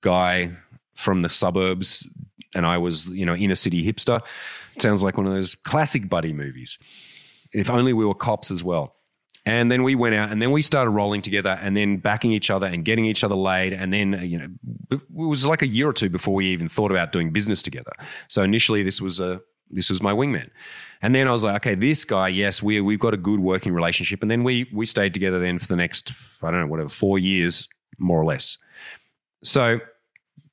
guy 0.00 0.50
from 0.94 1.22
the 1.22 1.28
suburbs, 1.28 2.04
and 2.52 2.66
I 2.66 2.78
was, 2.78 3.06
you 3.06 3.24
know, 3.24 3.36
inner 3.36 3.54
city 3.54 3.86
hipster. 3.86 4.22
Sounds 4.78 5.04
like 5.04 5.16
one 5.16 5.28
of 5.28 5.34
those 5.34 5.54
classic 5.54 6.08
buddy 6.08 6.32
movies. 6.32 6.78
If 7.52 7.70
only 7.70 7.92
we 7.92 8.04
were 8.04 8.14
cops 8.14 8.50
as 8.50 8.64
well. 8.64 8.96
And 9.44 9.70
then 9.70 9.84
we 9.84 9.94
went 9.94 10.16
out 10.16 10.32
and 10.32 10.42
then 10.42 10.50
we 10.50 10.60
started 10.62 10.90
rolling 10.90 11.22
together 11.22 11.56
and 11.62 11.76
then 11.76 11.98
backing 11.98 12.32
each 12.32 12.50
other 12.50 12.66
and 12.66 12.84
getting 12.84 13.04
each 13.04 13.22
other 13.22 13.36
laid. 13.36 13.72
And 13.72 13.92
then, 13.92 14.16
uh, 14.16 14.22
you 14.22 14.36
know, 14.36 14.48
it 14.90 15.00
was 15.08 15.46
like 15.46 15.62
a 15.62 15.68
year 15.68 15.88
or 15.88 15.92
two 15.92 16.10
before 16.10 16.34
we 16.34 16.46
even 16.46 16.68
thought 16.68 16.90
about 16.90 17.12
doing 17.12 17.30
business 17.30 17.62
together. 17.62 17.92
So 18.26 18.42
initially, 18.42 18.82
this 18.82 19.00
was 19.00 19.20
a 19.20 19.40
this 19.70 19.90
was 19.90 20.02
my 20.02 20.12
wingman. 20.12 20.50
And 21.02 21.14
then 21.14 21.28
I 21.28 21.30
was 21.30 21.44
like, 21.44 21.56
okay, 21.56 21.74
this 21.74 22.04
guy, 22.04 22.28
yes, 22.28 22.62
we 22.62 22.80
we've 22.80 22.98
got 22.98 23.14
a 23.14 23.18
good 23.18 23.40
working 23.40 23.72
relationship. 23.72 24.22
And 24.22 24.30
then 24.30 24.44
we 24.44 24.68
we 24.72 24.86
stayed 24.86 25.14
together 25.14 25.38
then 25.38 25.58
for 25.58 25.66
the 25.66 25.76
next, 25.76 26.12
I 26.42 26.50
don't 26.50 26.60
know, 26.60 26.66
whatever, 26.66 26.88
four 26.88 27.18
years, 27.18 27.68
more 27.98 28.20
or 28.20 28.24
less. 28.24 28.58
So 29.44 29.80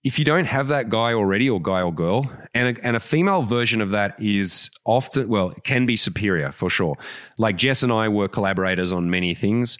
if 0.03 0.19
you 0.19 0.25
don't 0.25 0.45
have 0.45 0.67
that 0.67 0.89
guy 0.89 1.13
already, 1.13 1.49
or 1.49 1.61
guy 1.61 1.81
or 1.81 1.93
girl, 1.93 2.29
and 2.53 2.77
a, 2.77 2.85
and 2.85 2.95
a 2.95 2.99
female 2.99 3.43
version 3.43 3.79
of 3.79 3.91
that 3.91 4.21
is 4.21 4.69
often, 4.83 5.29
well, 5.29 5.53
can 5.63 5.85
be 5.85 5.95
superior 5.95 6.51
for 6.51 6.69
sure. 6.69 6.97
Like 7.37 7.55
Jess 7.55 7.83
and 7.83 7.91
I 7.91 8.09
were 8.09 8.27
collaborators 8.27 8.91
on 8.91 9.09
many 9.09 9.33
things, 9.33 9.77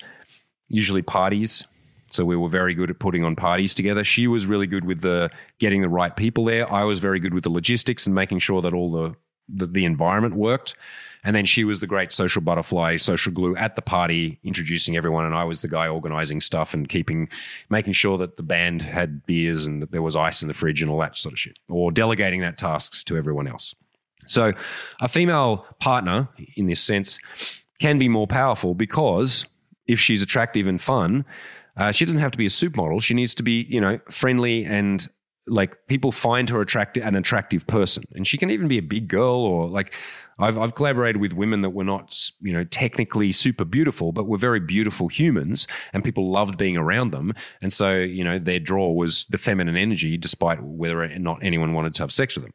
usually 0.69 1.01
parties. 1.01 1.65
So 2.13 2.25
we 2.25 2.37
were 2.37 2.49
very 2.49 2.75
good 2.75 2.89
at 2.91 2.99
putting 2.99 3.23
on 3.23 3.35
parties 3.35 3.73
together. 3.73 4.03
She 4.03 4.27
was 4.27 4.45
really 4.45 4.67
good 4.67 4.85
with 4.85 5.01
the 5.01 5.31
getting 5.59 5.81
the 5.81 5.89
right 5.89 6.15
people 6.15 6.45
there. 6.45 6.71
I 6.71 6.83
was 6.83 6.99
very 6.99 7.19
good 7.19 7.33
with 7.33 7.43
the 7.43 7.49
logistics 7.49 8.05
and 8.05 8.13
making 8.13 8.39
sure 8.39 8.61
that 8.61 8.73
all 8.73 8.91
the 8.91 9.15
the, 9.49 9.65
the 9.65 9.85
environment 9.85 10.35
worked. 10.35 10.75
And 11.25 11.35
then 11.35 11.45
she 11.45 11.63
was 11.63 11.79
the 11.79 11.87
great 11.87 12.11
social 12.11 12.41
butterfly, 12.41 12.97
social 12.97 13.31
glue 13.31 13.55
at 13.55 13.75
the 13.75 13.81
party, 13.81 14.39
introducing 14.43 14.97
everyone. 14.97 15.25
And 15.25 15.33
I 15.33 15.43
was 15.43 15.61
the 15.61 15.67
guy 15.67 15.87
organizing 15.87 16.41
stuff 16.41 16.73
and 16.73 16.87
keeping, 16.87 17.29
making 17.69 17.93
sure 17.93 18.17
that 18.17 18.37
the 18.37 18.43
band 18.43 18.81
had 18.81 19.25
beers 19.25 19.65
and 19.65 19.81
that 19.81 19.91
there 19.91 20.01
was 20.01 20.15
ice 20.15 20.41
in 20.41 20.49
the 20.49 20.53
fridge 20.53 20.81
and 20.81 20.91
all 20.91 20.99
that 20.99 21.17
sort 21.17 21.33
of 21.33 21.39
shit, 21.39 21.57
or 21.69 21.91
delegating 21.91 22.41
that 22.41 22.57
tasks 22.57 23.03
to 23.05 23.17
everyone 23.17 23.47
else. 23.47 23.73
So 24.27 24.53
a 24.99 25.07
female 25.07 25.65
partner, 25.79 26.27
in 26.55 26.67
this 26.67 26.81
sense, 26.81 27.19
can 27.79 27.97
be 27.97 28.09
more 28.09 28.27
powerful 28.27 28.75
because 28.75 29.45
if 29.87 29.99
she's 29.99 30.21
attractive 30.21 30.67
and 30.67 30.81
fun, 30.81 31.25
uh, 31.77 31.91
she 31.91 32.05
doesn't 32.05 32.19
have 32.19 32.31
to 32.31 32.37
be 32.37 32.45
a 32.45 32.49
supermodel. 32.49 33.01
She 33.01 33.13
needs 33.13 33.33
to 33.35 33.43
be, 33.43 33.65
you 33.69 33.81
know, 33.81 33.99
friendly 34.09 34.65
and 34.65 35.07
like 35.45 35.87
people 35.87 36.11
find 36.11 36.49
her 36.49 36.61
attractive 36.61 37.05
an 37.05 37.15
attractive 37.15 37.67
person. 37.67 38.03
And 38.13 38.25
she 38.25 38.37
can 38.37 38.49
even 38.49 38.67
be 38.67 38.77
a 38.77 38.81
big 38.81 39.07
girl 39.07 39.35
or 39.35 39.67
like 39.67 39.93
I've, 40.39 40.57
I've 40.57 40.73
collaborated 40.75 41.21
with 41.21 41.33
women 41.33 41.61
that 41.61 41.71
were 41.71 41.83
not 41.83 42.29
you 42.41 42.53
know 42.53 42.63
technically 42.63 43.31
super 43.31 43.65
beautiful 43.65 44.11
but 44.11 44.25
were 44.25 44.37
very 44.37 44.59
beautiful 44.59 45.07
humans 45.07 45.67
and 45.91 46.03
people 46.03 46.31
loved 46.31 46.57
being 46.57 46.77
around 46.77 47.11
them. 47.11 47.33
And 47.61 47.73
so 47.73 47.93
you 47.95 48.23
know 48.23 48.39
their 48.39 48.59
draw 48.59 48.91
was 48.93 49.25
the 49.29 49.37
feminine 49.37 49.75
energy 49.75 50.17
despite 50.17 50.63
whether 50.63 51.03
or 51.03 51.19
not 51.19 51.43
anyone 51.43 51.73
wanted 51.73 51.93
to 51.95 52.03
have 52.03 52.11
sex 52.11 52.35
with 52.35 52.45
them. 52.45 52.53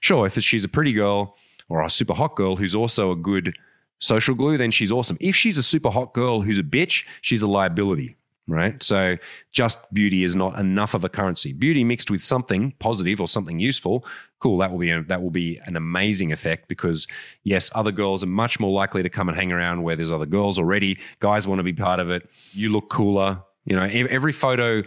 Sure 0.00 0.26
if 0.26 0.38
she's 0.38 0.64
a 0.64 0.68
pretty 0.68 0.92
girl 0.92 1.36
or 1.68 1.82
a 1.82 1.90
super 1.90 2.14
hot 2.14 2.36
girl 2.36 2.56
who's 2.56 2.74
also 2.74 3.10
a 3.10 3.16
good 3.16 3.54
social 3.98 4.34
glue 4.36 4.56
then 4.56 4.70
she's 4.70 4.92
awesome. 4.92 5.16
If 5.20 5.34
she's 5.34 5.58
a 5.58 5.62
super 5.62 5.90
hot 5.90 6.14
girl 6.14 6.42
who's 6.42 6.58
a 6.58 6.62
bitch 6.62 7.04
she's 7.20 7.42
a 7.42 7.48
liability 7.48 8.16
right? 8.48 8.82
So 8.82 9.16
just 9.52 9.78
beauty 9.92 10.24
is 10.24 10.34
not 10.34 10.58
enough 10.58 10.94
of 10.94 11.04
a 11.04 11.08
currency. 11.08 11.52
Beauty 11.52 11.84
mixed 11.84 12.10
with 12.10 12.24
something 12.24 12.72
positive 12.80 13.20
or 13.20 13.28
something 13.28 13.60
useful, 13.60 14.04
cool. 14.40 14.58
That 14.58 14.72
will 14.72 14.78
be 14.78 14.90
a, 14.90 15.02
that 15.04 15.22
will 15.22 15.30
be 15.30 15.60
an 15.66 15.76
amazing 15.76 16.32
effect 16.32 16.68
because 16.68 17.06
yes, 17.44 17.70
other 17.74 17.92
girls 17.92 18.24
are 18.24 18.28
much 18.28 18.58
more 18.58 18.72
likely 18.72 19.02
to 19.02 19.10
come 19.10 19.28
and 19.28 19.36
hang 19.36 19.52
around 19.52 19.82
where 19.82 19.94
there's 19.94 20.10
other 20.10 20.26
girls 20.26 20.58
already. 20.58 20.98
Guys 21.20 21.46
want 21.46 21.58
to 21.58 21.62
be 21.62 21.74
part 21.74 22.00
of 22.00 22.10
it. 22.10 22.28
You 22.52 22.70
look 22.72 22.88
cooler. 22.88 23.42
You 23.66 23.76
know, 23.76 23.82
every 23.82 24.32
photo 24.32 24.82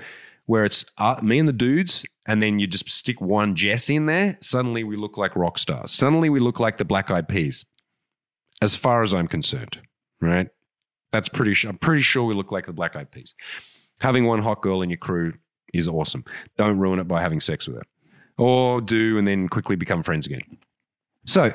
where 0.47 0.65
it's 0.65 0.83
uh, 0.97 1.17
me 1.21 1.37
and 1.37 1.47
the 1.47 1.53
dudes, 1.53 2.03
and 2.25 2.41
then 2.41 2.57
you 2.57 2.65
just 2.65 2.89
stick 2.89 3.21
one 3.21 3.55
Jess 3.55 3.91
in 3.91 4.07
there. 4.07 4.37
Suddenly 4.41 4.83
we 4.83 4.95
look 4.95 5.17
like 5.17 5.35
rock 5.35 5.59
stars. 5.59 5.91
Suddenly 5.91 6.29
we 6.29 6.39
look 6.39 6.59
like 6.59 6.77
the 6.77 6.85
Black 6.85 7.11
Eyed 7.11 7.27
Peas. 7.27 7.65
As 8.59 8.75
far 8.75 9.03
as 9.03 9.13
I'm 9.13 9.27
concerned, 9.27 9.79
right? 10.19 10.49
That's 11.11 11.29
pretty. 11.29 11.67
I'm 11.67 11.77
pretty 11.77 12.01
sure 12.01 12.23
we 12.23 12.33
look 12.33 12.51
like 12.51 12.65
the 12.65 12.73
Black 12.73 12.95
Eyed 12.95 13.11
Peas. 13.11 13.35
Having 13.99 14.25
one 14.25 14.41
hot 14.41 14.61
girl 14.61 14.81
in 14.81 14.89
your 14.89 14.97
crew 14.97 15.33
is 15.73 15.87
awesome. 15.87 16.25
Don't 16.57 16.79
ruin 16.79 16.99
it 16.99 17.07
by 17.07 17.21
having 17.21 17.39
sex 17.39 17.67
with 17.67 17.77
her, 17.77 17.83
or 18.37 18.81
do 18.81 19.17
and 19.17 19.27
then 19.27 19.49
quickly 19.49 19.75
become 19.75 20.03
friends 20.03 20.25
again. 20.25 20.41
So 21.25 21.51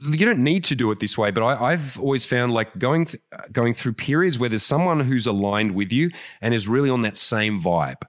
you 0.00 0.26
don't 0.26 0.42
need 0.42 0.64
to 0.64 0.74
do 0.74 0.90
it 0.90 1.00
this 1.00 1.16
way, 1.16 1.30
but 1.30 1.42
I, 1.42 1.70
have 1.70 1.98
always 1.98 2.24
found 2.24 2.52
like 2.52 2.78
going 2.78 3.06
th- 3.06 3.22
going 3.52 3.74
through 3.74 3.94
periods 3.94 4.38
where 4.38 4.48
there's 4.48 4.62
someone 4.62 5.00
who's 5.00 5.26
aligned 5.26 5.74
with 5.74 5.92
you 5.92 6.10
and 6.40 6.52
is 6.52 6.66
really 6.66 6.90
on 6.90 7.02
that 7.02 7.16
same 7.16 7.62
vibe. 7.62 8.02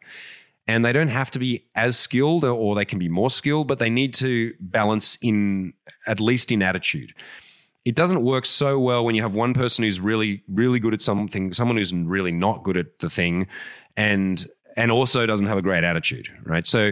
And 0.67 0.83
they 0.83 0.91
don't 0.91 1.09
have 1.09 1.29
to 1.31 1.39
be 1.39 1.67
as 1.75 1.97
skilled, 1.97 2.43
or 2.43 2.73
they 2.73 2.85
can 2.85 2.97
be 2.97 3.07
more 3.07 3.29
skilled, 3.29 3.67
but 3.67 3.77
they 3.77 3.91
need 3.91 4.15
to 4.15 4.53
balance 4.59 5.15
in 5.21 5.73
at 6.07 6.19
least 6.19 6.51
in 6.51 6.63
attitude 6.63 7.13
it 7.85 7.95
doesn't 7.95 8.23
work 8.23 8.45
so 8.45 8.79
well 8.79 9.05
when 9.05 9.15
you 9.15 9.21
have 9.21 9.35
one 9.35 9.53
person 9.53 9.83
who's 9.83 9.99
really 9.99 10.43
really 10.51 10.79
good 10.79 10.93
at 10.93 11.01
something 11.01 11.53
someone 11.53 11.77
who's 11.77 11.93
really 11.93 12.31
not 12.31 12.63
good 12.63 12.77
at 12.77 12.99
the 12.99 13.09
thing 13.09 13.47
and 13.95 14.47
and 14.75 14.91
also 14.91 15.25
doesn't 15.25 15.47
have 15.47 15.57
a 15.57 15.61
great 15.61 15.83
attitude 15.83 16.29
right? 16.43 16.67
So 16.67 16.91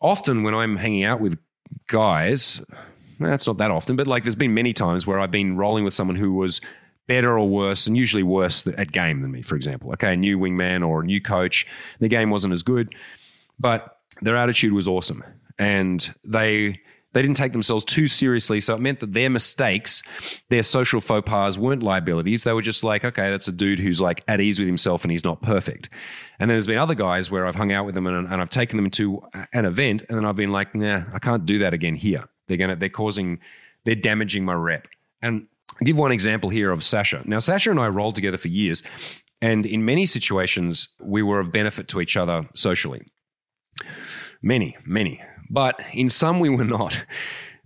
often 0.00 0.42
when 0.42 0.54
i'm 0.54 0.76
hanging 0.76 1.04
out 1.04 1.20
with 1.20 1.38
guys 1.88 2.60
that's 3.18 3.46
not 3.46 3.58
that 3.58 3.70
often 3.70 3.96
but 3.96 4.06
like 4.06 4.22
there's 4.22 4.36
been 4.36 4.54
many 4.54 4.72
times 4.72 5.06
where 5.06 5.18
i've 5.18 5.30
been 5.30 5.56
rolling 5.56 5.84
with 5.84 5.92
someone 5.92 6.16
who 6.16 6.34
was 6.34 6.60
better 7.08 7.38
or 7.38 7.48
worse 7.48 7.86
and 7.86 7.96
usually 7.96 8.22
worse 8.22 8.66
at 8.66 8.92
game 8.92 9.22
than 9.22 9.32
me 9.32 9.42
for 9.42 9.56
example. 9.56 9.90
Okay 9.92 10.12
a 10.12 10.16
new 10.16 10.38
wingman 10.38 10.86
or 10.86 11.00
a 11.00 11.04
new 11.04 11.20
coach 11.20 11.66
the 11.98 12.08
game 12.08 12.30
wasn't 12.30 12.52
as 12.52 12.62
good 12.62 12.94
but 13.58 13.98
their 14.22 14.36
attitude 14.36 14.72
was 14.72 14.86
awesome 14.86 15.24
and 15.58 16.14
they 16.24 16.78
They 17.12 17.22
didn't 17.22 17.36
take 17.38 17.52
themselves 17.52 17.84
too 17.84 18.06
seriously. 18.06 18.60
So 18.60 18.74
it 18.74 18.80
meant 18.80 19.00
that 19.00 19.14
their 19.14 19.30
mistakes, 19.30 20.02
their 20.50 20.62
social 20.62 21.00
faux 21.00 21.28
pas 21.28 21.58
weren't 21.58 21.82
liabilities. 21.82 22.44
They 22.44 22.52
were 22.52 22.62
just 22.62 22.84
like, 22.84 23.04
okay, 23.04 23.30
that's 23.30 23.48
a 23.48 23.52
dude 23.52 23.80
who's 23.80 24.00
like 24.00 24.22
at 24.28 24.40
ease 24.40 24.58
with 24.58 24.68
himself 24.68 25.04
and 25.04 25.10
he's 25.10 25.24
not 25.24 25.40
perfect. 25.40 25.88
And 26.38 26.50
then 26.50 26.54
there's 26.54 26.66
been 26.66 26.78
other 26.78 26.94
guys 26.94 27.30
where 27.30 27.46
I've 27.46 27.54
hung 27.54 27.72
out 27.72 27.86
with 27.86 27.94
them 27.94 28.06
and, 28.06 28.28
and 28.30 28.40
I've 28.40 28.50
taken 28.50 28.76
them 28.76 28.90
to 28.90 29.22
an 29.52 29.64
event 29.64 30.04
and 30.08 30.18
then 30.18 30.26
I've 30.26 30.36
been 30.36 30.52
like, 30.52 30.74
nah, 30.74 31.04
I 31.12 31.18
can't 31.18 31.46
do 31.46 31.58
that 31.60 31.72
again 31.72 31.94
here. 31.94 32.24
They're 32.46 32.58
going 32.58 32.70
to, 32.70 32.76
they're 32.76 32.88
causing, 32.88 33.40
they're 33.84 33.94
damaging 33.94 34.44
my 34.44 34.54
rep. 34.54 34.86
And 35.22 35.46
I'll 35.80 35.86
give 35.86 35.96
one 35.96 36.12
example 36.12 36.50
here 36.50 36.70
of 36.70 36.84
Sasha. 36.84 37.22
Now, 37.24 37.38
Sasha 37.38 37.70
and 37.70 37.80
I 37.80 37.88
rolled 37.88 38.14
together 38.16 38.38
for 38.38 38.48
years. 38.48 38.82
And 39.40 39.64
in 39.64 39.84
many 39.84 40.06
situations, 40.06 40.88
we 41.00 41.22
were 41.22 41.40
of 41.40 41.52
benefit 41.52 41.88
to 41.88 42.00
each 42.00 42.16
other 42.16 42.48
socially. 42.54 43.06
Many, 44.42 44.76
many. 44.84 45.22
But 45.50 45.80
in 45.92 46.08
some, 46.08 46.40
we 46.40 46.48
were 46.48 46.64
not. 46.64 47.04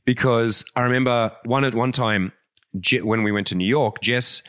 Because 0.04 0.64
I 0.74 0.82
remember 0.82 1.32
one 1.44 1.64
at 1.64 1.74
one 1.74 1.92
time 1.92 2.32
when 3.02 3.22
we 3.22 3.32
went 3.32 3.46
to 3.48 3.54
New 3.54 3.66
York, 3.66 4.00
Jess 4.00 4.42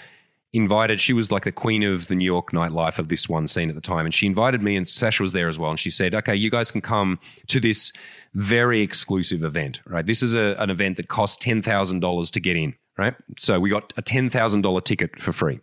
invited, 0.53 1.01
she 1.01 1.13
was 1.13 1.31
like 1.31 1.43
the 1.43 1.51
queen 1.51 1.83
of 1.83 2.07
the 2.07 2.15
New 2.15 2.25
York 2.25 2.51
nightlife 2.51 2.99
of 2.99 3.09
this 3.09 3.27
one 3.27 3.47
scene 3.47 3.69
at 3.69 3.75
the 3.75 3.81
time. 3.81 4.05
And 4.05 4.13
she 4.13 4.27
invited 4.27 4.61
me, 4.61 4.75
and 4.75 4.87
Sasha 4.87 5.23
was 5.23 5.33
there 5.33 5.49
as 5.49 5.57
well. 5.57 5.71
And 5.71 5.79
she 5.79 5.89
said, 5.89 6.13
okay, 6.13 6.35
you 6.35 6.49
guys 6.49 6.71
can 6.71 6.81
come 6.81 7.19
to 7.47 7.59
this 7.59 7.91
very 8.35 8.81
exclusive 8.81 9.43
event, 9.43 9.79
right? 9.85 10.05
This 10.05 10.21
is 10.21 10.35
a, 10.35 10.55
an 10.59 10.69
event 10.69 10.97
that 10.97 11.07
costs 11.07 11.43
$10,000 11.43 12.31
to 12.31 12.39
get 12.39 12.55
in, 12.55 12.75
right? 12.97 13.15
So 13.37 13.59
we 13.59 13.69
got 13.69 13.93
a 13.97 14.03
$10,000 14.03 14.83
ticket 14.83 15.21
for 15.21 15.33
free. 15.33 15.59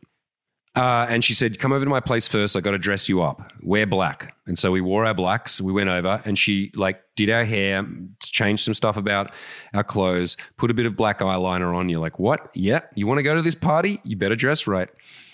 Uh, 0.77 1.05
and 1.09 1.25
she 1.25 1.35
said, 1.35 1.59
"Come 1.59 1.73
over 1.73 1.85
to 1.85 1.91
my 1.91 1.99
place 1.99 2.29
first. 2.29 2.55
I 2.55 2.61
got 2.61 2.71
to 2.71 2.79
dress 2.79 3.09
you 3.09 3.23
up. 3.23 3.53
Wear 3.61 3.87
black." 3.87 4.37
And 4.47 4.57
so 4.57 4.71
we 4.71 4.81
wore 4.81 5.05
our 5.05 5.15
blacks. 5.15 5.61
We 5.61 5.73
went 5.73 5.91
over, 5.91 6.23
and 6.25 6.39
she 6.39 6.71
like 6.77 7.03
did 7.17 7.29
our 7.29 7.45
hair, 7.45 7.85
changed 8.23 8.65
some 8.65 8.75
stuff 8.75 8.97
about 8.97 9.33
our 9.75 9.83
clothes, 9.83 10.37
put 10.59 10.71
a 10.71 10.75
bit 10.75 10.87
of 10.87 10.95
black 10.95 11.19
eyeliner 11.21 11.75
on. 11.75 11.89
You're 11.89 12.01
like, 12.01 12.21
"What? 12.21 12.51
Yeah, 12.55 12.83
you 12.95 13.09
want 13.09 13.19
to 13.19 13.25
go 13.25 13.35
to 13.35 13.43
this 13.43 13.57
party? 13.57 14.01
You 14.05 14.17
better 14.17 14.37
dress 14.37 14.69
right." 14.69 14.89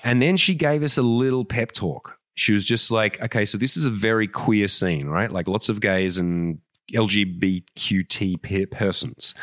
And 0.04 0.22
then 0.22 0.38
she 0.38 0.54
gave 0.54 0.82
us 0.82 0.96
a 0.96 1.02
little 1.02 1.44
pep 1.44 1.72
talk. 1.72 2.18
She 2.34 2.52
was 2.52 2.64
just 2.64 2.90
like, 2.90 3.22
"Okay, 3.22 3.44
so 3.44 3.58
this 3.58 3.76
is 3.76 3.84
a 3.84 3.90
very 3.90 4.28
queer 4.28 4.68
scene, 4.68 5.06
right? 5.06 5.30
Like 5.30 5.48
lots 5.48 5.68
of 5.68 5.80
gays 5.80 6.16
and 6.16 6.60
LGBTQ 6.94 8.70
persons." 8.70 9.34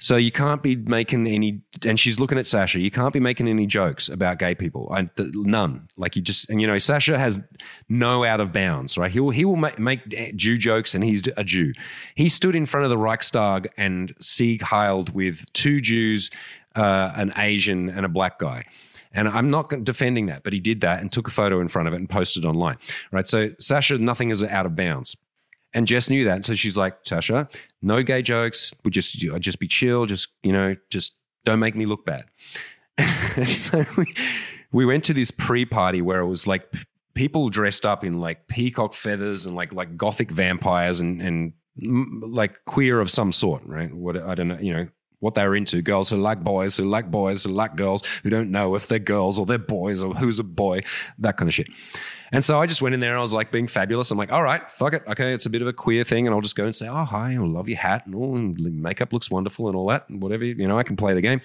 So 0.00 0.14
you 0.16 0.30
can't 0.30 0.62
be 0.62 0.76
making 0.76 1.26
any, 1.26 1.60
and 1.84 1.98
she's 1.98 2.20
looking 2.20 2.38
at 2.38 2.46
Sasha. 2.46 2.78
You 2.78 2.90
can't 2.90 3.12
be 3.12 3.18
making 3.18 3.48
any 3.48 3.66
jokes 3.66 4.08
about 4.08 4.38
gay 4.38 4.54
people. 4.54 4.88
I, 4.94 5.08
none. 5.18 5.88
Like 5.96 6.14
you 6.14 6.22
just, 6.22 6.48
and 6.48 6.60
you 6.60 6.68
know, 6.68 6.78
Sasha 6.78 7.18
has 7.18 7.40
no 7.88 8.24
out 8.24 8.40
of 8.40 8.52
bounds, 8.52 8.96
right? 8.96 9.10
He 9.10 9.18
will 9.18 9.30
he 9.30 9.44
will 9.44 9.56
make, 9.56 9.78
make 9.80 10.36
Jew 10.36 10.56
jokes, 10.56 10.94
and 10.94 11.02
he's 11.02 11.22
a 11.36 11.42
Jew. 11.42 11.72
He 12.14 12.28
stood 12.28 12.54
in 12.54 12.64
front 12.64 12.84
of 12.84 12.90
the 12.90 12.96
Reichstag 12.98 13.70
and 13.76 14.14
Sieg 14.20 14.60
heiled 14.60 15.12
with 15.14 15.52
two 15.52 15.80
Jews, 15.80 16.30
uh, 16.76 17.12
an 17.16 17.32
Asian, 17.36 17.88
and 17.88 18.06
a 18.06 18.08
black 18.08 18.38
guy. 18.38 18.66
And 19.12 19.28
I'm 19.28 19.50
not 19.50 19.82
defending 19.82 20.26
that, 20.26 20.44
but 20.44 20.52
he 20.52 20.60
did 20.60 20.82
that 20.82 21.00
and 21.00 21.10
took 21.10 21.26
a 21.26 21.32
photo 21.32 21.60
in 21.60 21.66
front 21.66 21.88
of 21.88 21.94
it 21.94 21.96
and 21.96 22.08
posted 22.08 22.44
online, 22.44 22.76
right? 23.10 23.26
So 23.26 23.50
Sasha, 23.58 23.98
nothing 23.98 24.30
is 24.30 24.44
out 24.44 24.64
of 24.64 24.76
bounds. 24.76 25.16
And 25.74 25.86
Jess 25.86 26.08
knew 26.08 26.24
that. 26.24 26.44
So 26.44 26.54
she's 26.54 26.76
like, 26.76 26.96
Sasha, 27.04 27.48
no 27.82 28.02
gay 28.02 28.22
jokes. 28.22 28.72
We 28.84 28.90
just, 28.90 29.22
I 29.32 29.38
just 29.38 29.58
be 29.58 29.68
chill. 29.68 30.06
Just, 30.06 30.28
you 30.42 30.52
know, 30.52 30.76
just 30.90 31.14
don't 31.44 31.60
make 31.60 31.76
me 31.76 31.86
look 31.86 32.06
bad. 32.06 32.24
so 33.46 33.84
we, 33.96 34.14
we 34.72 34.86
went 34.86 35.04
to 35.04 35.14
this 35.14 35.30
pre 35.30 35.64
party 35.64 36.00
where 36.00 36.20
it 36.20 36.26
was 36.26 36.46
like 36.46 36.72
people 37.14 37.48
dressed 37.48 37.84
up 37.84 38.02
in 38.02 38.20
like 38.20 38.48
peacock 38.48 38.94
feathers 38.94 39.46
and 39.46 39.54
like, 39.54 39.72
like 39.72 39.96
gothic 39.96 40.30
vampires 40.30 41.00
and, 41.00 41.20
and 41.20 41.52
like 41.76 42.64
queer 42.64 43.00
of 43.00 43.10
some 43.10 43.30
sort, 43.30 43.62
right? 43.66 43.92
What, 43.94 44.16
I 44.16 44.34
don't 44.34 44.48
know, 44.48 44.58
you 44.58 44.72
know, 44.72 44.88
what 45.20 45.34
they're 45.34 45.54
into. 45.54 45.82
Girls 45.82 46.10
who 46.10 46.16
like 46.16 46.42
boys, 46.42 46.76
who 46.76 46.84
like 46.84 47.10
boys, 47.10 47.44
who 47.44 47.50
like 47.50 47.76
girls, 47.76 48.02
who 48.22 48.30
don't 48.30 48.50
know 48.50 48.74
if 48.74 48.88
they're 48.88 48.98
girls 48.98 49.38
or 49.38 49.46
they're 49.46 49.58
boys 49.58 50.02
or 50.02 50.14
who's 50.14 50.38
a 50.38 50.44
boy, 50.44 50.82
that 51.18 51.36
kind 51.36 51.48
of 51.48 51.54
shit. 51.54 51.68
And 52.32 52.44
so 52.44 52.60
I 52.60 52.66
just 52.66 52.82
went 52.82 52.94
in 52.94 53.00
there 53.00 53.10
and 53.10 53.18
I 53.18 53.22
was 53.22 53.32
like 53.32 53.50
being 53.50 53.66
fabulous. 53.66 54.10
I'm 54.10 54.18
like, 54.18 54.32
all 54.32 54.42
right, 54.42 54.70
fuck 54.70 54.92
it. 54.92 55.02
Okay, 55.08 55.32
it's 55.32 55.46
a 55.46 55.50
bit 55.50 55.62
of 55.62 55.68
a 55.68 55.72
queer 55.72 56.04
thing. 56.04 56.26
And 56.26 56.34
I'll 56.34 56.42
just 56.42 56.56
go 56.56 56.64
and 56.64 56.76
say, 56.76 56.88
oh, 56.88 57.04
hi, 57.04 57.34
I 57.34 57.38
love 57.38 57.68
your 57.68 57.78
hat 57.78 58.06
and 58.06 58.14
all, 58.14 58.36
and 58.36 58.58
makeup 58.82 59.12
looks 59.12 59.30
wonderful 59.30 59.68
and 59.68 59.76
all 59.76 59.88
that, 59.88 60.08
and 60.08 60.20
whatever, 60.20 60.44
you 60.44 60.66
know, 60.66 60.78
I 60.78 60.82
can 60.82 60.96
play 60.96 61.14
the 61.14 61.22
game. 61.22 61.40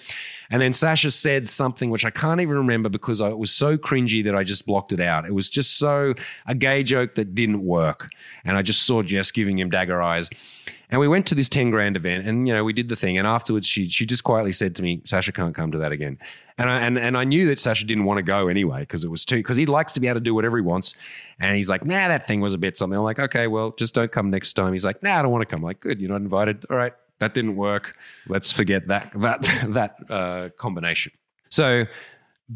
And 0.49 0.61
then 0.61 0.73
Sasha 0.73 1.11
said 1.11 1.47
something 1.47 1.89
which 1.89 2.05
I 2.05 2.09
can't 2.09 2.41
even 2.41 2.57
remember 2.57 2.89
because 2.89 3.21
I, 3.21 3.29
it 3.29 3.37
was 3.37 3.51
so 3.51 3.77
cringy 3.77 4.23
that 4.25 4.35
I 4.35 4.43
just 4.43 4.65
blocked 4.65 4.91
it 4.91 4.99
out. 4.99 5.25
It 5.25 5.33
was 5.33 5.49
just 5.49 5.77
so 5.77 6.13
a 6.45 6.55
gay 6.55 6.83
joke 6.83 7.15
that 7.15 7.33
didn't 7.35 7.63
work. 7.63 8.09
And 8.45 8.57
I 8.57 8.61
just 8.61 8.83
saw 8.83 9.01
Jess 9.01 9.31
giving 9.31 9.59
him 9.59 9.69
dagger 9.69 10.01
eyes. 10.01 10.29
And 10.89 10.99
we 10.99 11.07
went 11.07 11.25
to 11.27 11.35
this 11.35 11.49
10 11.49 11.71
grand 11.71 11.97
event 11.97 12.27
and, 12.27 12.47
you 12.47 12.53
know, 12.53 12.63
we 12.63 12.71
did 12.71 12.87
the 12.87 12.95
thing. 12.95 13.17
And 13.17 13.25
afterwards, 13.25 13.65
she, 13.65 13.89
she 13.89 14.05
just 14.05 14.23
quietly 14.23 14.51
said 14.51 14.75
to 14.75 14.83
me, 14.83 15.01
Sasha 15.05 15.31
can't 15.31 15.55
come 15.55 15.71
to 15.71 15.79
that 15.79 15.91
again. 15.91 16.19
And 16.57 16.69
I, 16.69 16.79
and, 16.81 16.97
and 16.97 17.17
I 17.17 17.23
knew 17.23 17.47
that 17.47 17.59
Sasha 17.59 17.85
didn't 17.85 18.05
want 18.05 18.17
to 18.19 18.23
go 18.23 18.47
anyway 18.47 18.81
because 18.81 19.03
it 19.03 19.09
was 19.09 19.25
too, 19.25 19.37
because 19.37 19.57
he 19.57 19.65
likes 19.65 19.93
to 19.93 19.99
be 19.99 20.07
able 20.07 20.19
to 20.19 20.23
do 20.23 20.35
whatever 20.35 20.57
he 20.57 20.61
wants. 20.61 20.95
And 21.39 21.55
he's 21.55 21.69
like, 21.69 21.85
nah, 21.85 22.07
that 22.07 22.27
thing 22.27 22.41
was 22.41 22.53
a 22.53 22.57
bit 22.57 22.77
something. 22.77 22.97
I'm 22.97 23.03
like, 23.03 23.19
okay, 23.19 23.47
well, 23.47 23.71
just 23.71 23.93
don't 23.93 24.11
come 24.11 24.29
next 24.29 24.53
time. 24.53 24.73
He's 24.73 24.85
like, 24.85 25.01
nah, 25.01 25.19
I 25.19 25.21
don't 25.21 25.31
want 25.31 25.41
to 25.41 25.45
come. 25.45 25.59
I'm 25.59 25.65
like, 25.65 25.79
good, 25.79 25.99
you're 25.99 26.11
not 26.11 26.21
invited. 26.21 26.65
All 26.69 26.77
right, 26.77 26.93
that 27.19 27.33
didn't 27.33 27.55
work. 27.55 27.95
Let's 28.27 28.51
forget 28.51 28.87
that, 28.87 29.11
that, 29.15 29.41
that 29.69 30.11
uh, 30.11 30.49
combination. 30.57 31.11
So 31.49 31.85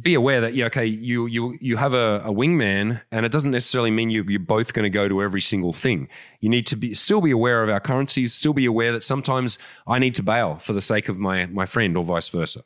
be 0.02 0.14
aware 0.14 0.42
that 0.42 0.54
yeah, 0.54 0.66
okay, 0.66 0.86
you 0.86 1.28
you 1.28 1.58
you 1.62 1.78
have 1.78 1.94
a, 1.94 2.22
a 2.26 2.32
wingman, 2.32 3.02
and 3.12 3.26
it 3.26 3.32
doesn't 3.32 3.52
necessarily 3.52 3.92
mean 3.92 4.10
you 4.10 4.24
you're 4.28 4.40
both 4.40 4.74
going 4.74 4.84
to 4.84 4.90
go 4.90 5.08
to 5.08 5.22
every 5.22 5.42
single 5.42 5.74
thing. 5.74 6.10
You 6.40 6.50
need 6.50 6.68
to 6.68 6.76
be 6.76 6.94
still 6.94 7.22
be 7.22 7.32
aware 7.32 7.64
of 7.64 7.70
our 7.70 7.80
currencies, 7.80 8.34
still 8.34 8.54
be 8.54 8.66
aware 8.66 8.92
that 8.92 9.04
sometimes 9.04 9.58
I 9.88 10.00
need 10.00 10.16
to 10.16 10.24
bail 10.24 10.58
for 10.58 10.74
the 10.74 10.82
sake 10.82 11.10
of 11.10 11.18
my 11.18 11.46
my 11.48 11.66
friend, 11.66 11.96
or 11.96 12.04
vice 12.04 12.30
versa. 12.30 12.64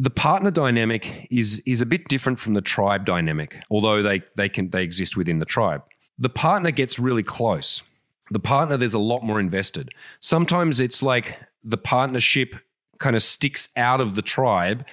The 0.00 0.10
partner 0.10 0.50
dynamic 0.50 1.26
is 1.30 1.60
is 1.66 1.80
a 1.80 1.86
bit 1.86 2.08
different 2.08 2.38
from 2.38 2.54
the 2.54 2.60
tribe 2.60 3.04
dynamic, 3.04 3.60
although 3.70 4.02
they 4.02 4.22
they 4.36 4.48
can 4.48 4.70
they 4.70 4.82
exist 4.82 5.16
within 5.16 5.40
the 5.40 5.44
tribe. 5.44 5.82
The 6.18 6.28
partner 6.28 6.70
gets 6.70 6.98
really 6.98 7.22
close. 7.22 7.82
The 8.30 8.38
partner, 8.38 8.76
there's 8.76 8.94
a 8.94 8.98
lot 8.98 9.24
more 9.24 9.40
invested. 9.40 9.90
Sometimes 10.20 10.80
it's 10.80 11.02
like 11.02 11.38
the 11.64 11.78
partnership 11.78 12.54
kind 12.98 13.16
of 13.16 13.22
sticks 13.22 13.68
out 13.76 14.00
of 14.00 14.14
the 14.14 14.22
tribe 14.22 14.84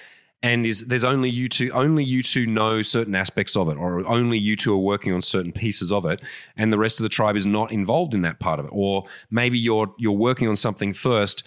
and 0.42 0.66
is 0.66 0.86
there's 0.86 1.04
only 1.04 1.30
you 1.30 1.48
two 1.48 1.70
only 1.72 2.04
you 2.04 2.22
two 2.22 2.46
know 2.46 2.82
certain 2.82 3.14
aspects 3.14 3.56
of 3.56 3.68
it 3.68 3.76
or 3.76 4.06
only 4.06 4.38
you 4.38 4.54
two 4.54 4.72
are 4.72 4.78
working 4.78 5.12
on 5.12 5.22
certain 5.22 5.52
pieces 5.52 5.90
of 5.90 6.04
it 6.04 6.20
and 6.56 6.72
the 6.72 6.78
rest 6.78 7.00
of 7.00 7.02
the 7.02 7.08
tribe 7.08 7.36
is 7.36 7.46
not 7.46 7.72
involved 7.72 8.14
in 8.14 8.22
that 8.22 8.38
part 8.38 8.60
of 8.60 8.66
it 8.66 8.70
or 8.72 9.04
maybe 9.30 9.58
you're 9.58 9.92
you're 9.98 10.12
working 10.12 10.48
on 10.48 10.56
something 10.56 10.92
first 10.92 11.42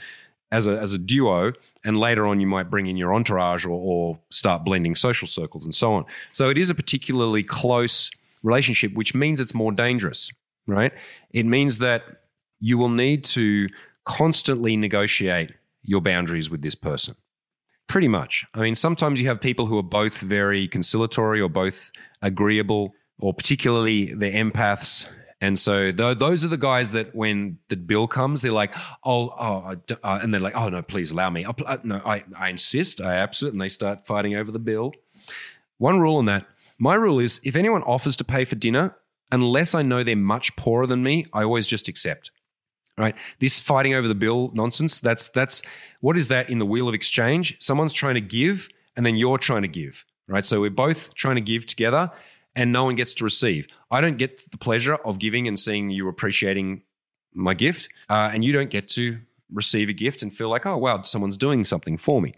as 0.52 0.68
a 0.68 0.80
as 0.80 0.94
a 0.94 0.98
duo 0.98 1.54
and 1.84 1.98
later 1.98 2.26
on 2.26 2.40
you 2.40 2.48
might 2.48 2.70
bring 2.70 2.88
in 2.88 2.98
your 2.98 3.14
entourage 3.14 3.66
or, 3.66 3.72
or 3.72 4.20
start 4.30 4.64
blending 4.64 4.96
social 4.96 5.28
circles 5.28 5.64
and 5.64 5.76
so 5.76 5.94
on 5.94 6.06
so 6.32 6.50
it 6.50 6.58
is 6.58 6.70
a 6.70 6.76
particularly 6.76 7.44
close 7.44 8.10
relationship 8.44 8.94
which 8.94 9.14
means 9.14 9.40
it's 9.40 9.54
more 9.54 9.72
dangerous 9.72 10.32
right 10.68 10.94
it 11.32 11.46
means 11.46 11.78
that 11.78 12.04
you 12.60 12.78
will 12.78 12.90
need 12.90 13.24
to 13.24 13.68
constantly 14.06 14.76
negotiate 14.76 15.54
your 15.84 16.02
boundaries 16.02 16.50
with 16.50 16.62
this 16.62 16.76
person 16.76 17.16
Pretty 17.90 18.08
much. 18.08 18.46
I 18.54 18.60
mean, 18.60 18.76
sometimes 18.76 19.20
you 19.20 19.28
have 19.30 19.42
people 19.42 19.66
who 19.66 19.76
are 19.80 19.84
both 19.84 20.20
very 20.20 20.68
conciliatory 20.68 21.42
or 21.42 21.50
both 21.50 21.92
agreeable, 22.22 22.94
or 23.18 23.34
particularly 23.34 24.14
the 24.14 24.32
empaths. 24.32 25.08
And 25.42 25.58
so 25.58 25.92
th- 25.92 26.18
those 26.18 26.44
are 26.44 26.50
the 26.50 26.58
guys 26.58 26.92
that 26.92 27.16
when 27.16 27.60
the 27.70 27.78
bill 27.78 28.08
comes, 28.08 28.42
they're 28.42 28.52
like, 28.52 28.76
oh, 29.06 29.30
oh, 29.40 29.76
uh, 30.04 30.20
and 30.22 30.34
they're 30.34 30.42
like, 30.42 30.56
oh 30.56 30.70
no, 30.70 30.82
please 30.82 31.12
allow 31.12 31.30
me. 31.30 31.46
Uh, 31.46 31.78
no, 31.84 32.02
I, 32.06 32.24
I 32.38 32.50
insist. 32.50 33.00
I 33.00 33.16
absolutely. 33.16 33.56
And 33.56 33.62
they 33.62 33.70
start 33.70 34.06
fighting 34.06 34.36
over 34.36 34.52
the 34.52 34.60
bill. 34.60 34.94
One 35.78 36.00
rule 36.00 36.18
on 36.18 36.26
that. 36.26 36.46
My 36.78 36.96
rule 36.96 37.20
is 37.20 37.40
if 37.44 37.56
anyone 37.56 37.84
offers 37.84 38.18
to 38.18 38.24
pay 38.24 38.44
for 38.44 38.56
dinner, 38.56 38.96
unless 39.32 39.74
I 39.74 39.82
know 39.82 40.04
they're 40.04 40.16
much 40.16 40.56
poorer 40.56 40.88
than 40.88 41.04
me, 41.04 41.26
I 41.34 41.44
always 41.44 41.68
just 41.68 41.88
accept 41.88 42.32
right? 43.00 43.16
This 43.40 43.60
fighting 43.60 43.94
over 43.94 44.08
the 44.08 44.16
bill 44.16 44.52
nonsense, 44.54 45.00
that's 45.00 45.30
that's 45.30 45.62
what 46.02 46.18
is 46.18 46.28
that 46.28 46.50
in 46.50 46.60
the 46.60 46.66
wheel 46.66 46.88
of 46.88 46.94
exchange? 46.94 47.56
Someone's 47.60 47.94
trying 47.94 48.16
to 48.16 48.22
give 48.22 48.70
and 48.96 49.06
then 49.06 49.16
you're 49.16 49.38
trying 49.38 49.62
to 49.62 49.68
give, 49.68 50.06
right? 50.28 50.46
So 50.46 50.60
we're 50.60 50.70
both 50.70 51.16
trying 51.16 51.36
to 51.36 51.42
give 51.42 51.66
together 51.66 52.12
and 52.56 52.72
no 52.72 52.84
one 52.84 52.96
gets 52.96 53.14
to 53.16 53.24
receive. 53.24 53.68
I 53.92 54.02
don't 54.02 54.18
get 54.18 54.50
the 54.52 54.58
pleasure 54.58 54.96
of 54.96 55.20
giving 55.20 55.48
and 55.48 55.60
seeing 55.60 55.90
you 55.90 56.08
appreciating 56.08 56.84
my 57.34 57.54
gift, 57.54 57.90
uh, 58.10 58.32
and 58.34 58.44
you 58.44 58.52
don't 58.52 58.70
get 58.70 58.88
to 58.90 59.20
receive 59.52 59.90
a 59.90 59.94
gift 59.94 60.22
and 60.22 60.34
feel 60.34 60.50
like, 60.50 60.66
oh, 60.66 60.78
wow, 60.78 61.02
someone's 61.02 61.38
doing 61.38 61.64
something 61.64 61.98
for 61.98 62.22
me. 62.22 62.34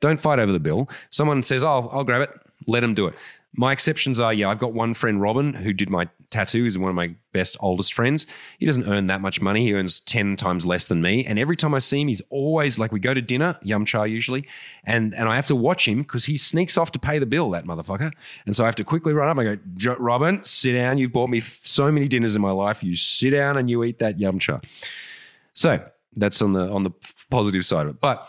Don't 0.00 0.20
fight 0.20 0.38
over 0.38 0.52
the 0.52 0.60
bill. 0.60 0.88
Someone 1.10 1.42
says, 1.42 1.62
oh, 1.62 1.88
I'll 1.92 2.04
grab 2.04 2.22
it, 2.22 2.30
let 2.66 2.80
them 2.80 2.94
do 2.94 3.06
it. 3.06 3.14
My 3.54 3.72
exceptions 3.72 4.20
are, 4.20 4.32
yeah, 4.32 4.48
I've 4.48 4.58
got 4.58 4.72
one 4.72 4.92
friend, 4.94 5.20
Robin, 5.20 5.54
who 5.54 5.72
did 5.72 5.88
my 5.88 6.08
tattoo. 6.30 6.64
is 6.66 6.78
one 6.78 6.90
of 6.90 6.94
my 6.94 7.14
best, 7.32 7.56
oldest 7.60 7.94
friends. 7.94 8.26
He 8.58 8.66
doesn't 8.66 8.88
earn 8.88 9.06
that 9.08 9.20
much 9.20 9.40
money. 9.40 9.64
He 9.66 9.74
earns 9.74 10.00
10 10.00 10.36
times 10.36 10.64
less 10.64 10.86
than 10.86 11.02
me. 11.02 11.24
And 11.24 11.38
every 11.38 11.56
time 11.56 11.74
I 11.74 11.78
see 11.78 12.00
him, 12.00 12.08
he's 12.08 12.22
always 12.30 12.78
like, 12.78 12.92
we 12.92 13.00
go 13.00 13.14
to 13.14 13.22
dinner, 13.22 13.58
yum 13.62 13.84
cha 13.84 14.04
usually, 14.04 14.46
and, 14.84 15.14
and 15.14 15.28
I 15.28 15.36
have 15.36 15.46
to 15.48 15.56
watch 15.56 15.86
him 15.86 16.02
because 16.02 16.24
he 16.24 16.36
sneaks 16.36 16.76
off 16.76 16.92
to 16.92 16.98
pay 16.98 17.18
the 17.18 17.26
bill, 17.26 17.50
that 17.50 17.64
motherfucker. 17.64 18.12
And 18.46 18.56
so 18.56 18.64
I 18.64 18.66
have 18.66 18.76
to 18.76 18.84
quickly 18.84 19.12
run 19.12 19.28
up. 19.28 19.38
I 19.38 19.56
go, 19.56 19.96
Robin, 19.98 20.42
sit 20.42 20.72
down. 20.72 20.98
You've 20.98 21.12
bought 21.12 21.30
me 21.30 21.40
so 21.40 21.90
many 21.90 22.08
dinners 22.08 22.36
in 22.36 22.42
my 22.42 22.52
life. 22.52 22.82
You 22.82 22.96
sit 22.96 23.30
down 23.30 23.56
and 23.56 23.68
you 23.68 23.84
eat 23.84 23.98
that 23.98 24.18
yum 24.18 24.38
cha. 24.38 24.60
So 25.54 25.82
That's 26.14 26.40
on 26.42 26.52
the 26.52 26.70
on 26.70 26.82
the 26.82 26.90
positive 27.30 27.64
side 27.64 27.86
of 27.86 27.94
it. 27.94 28.00
But 28.00 28.28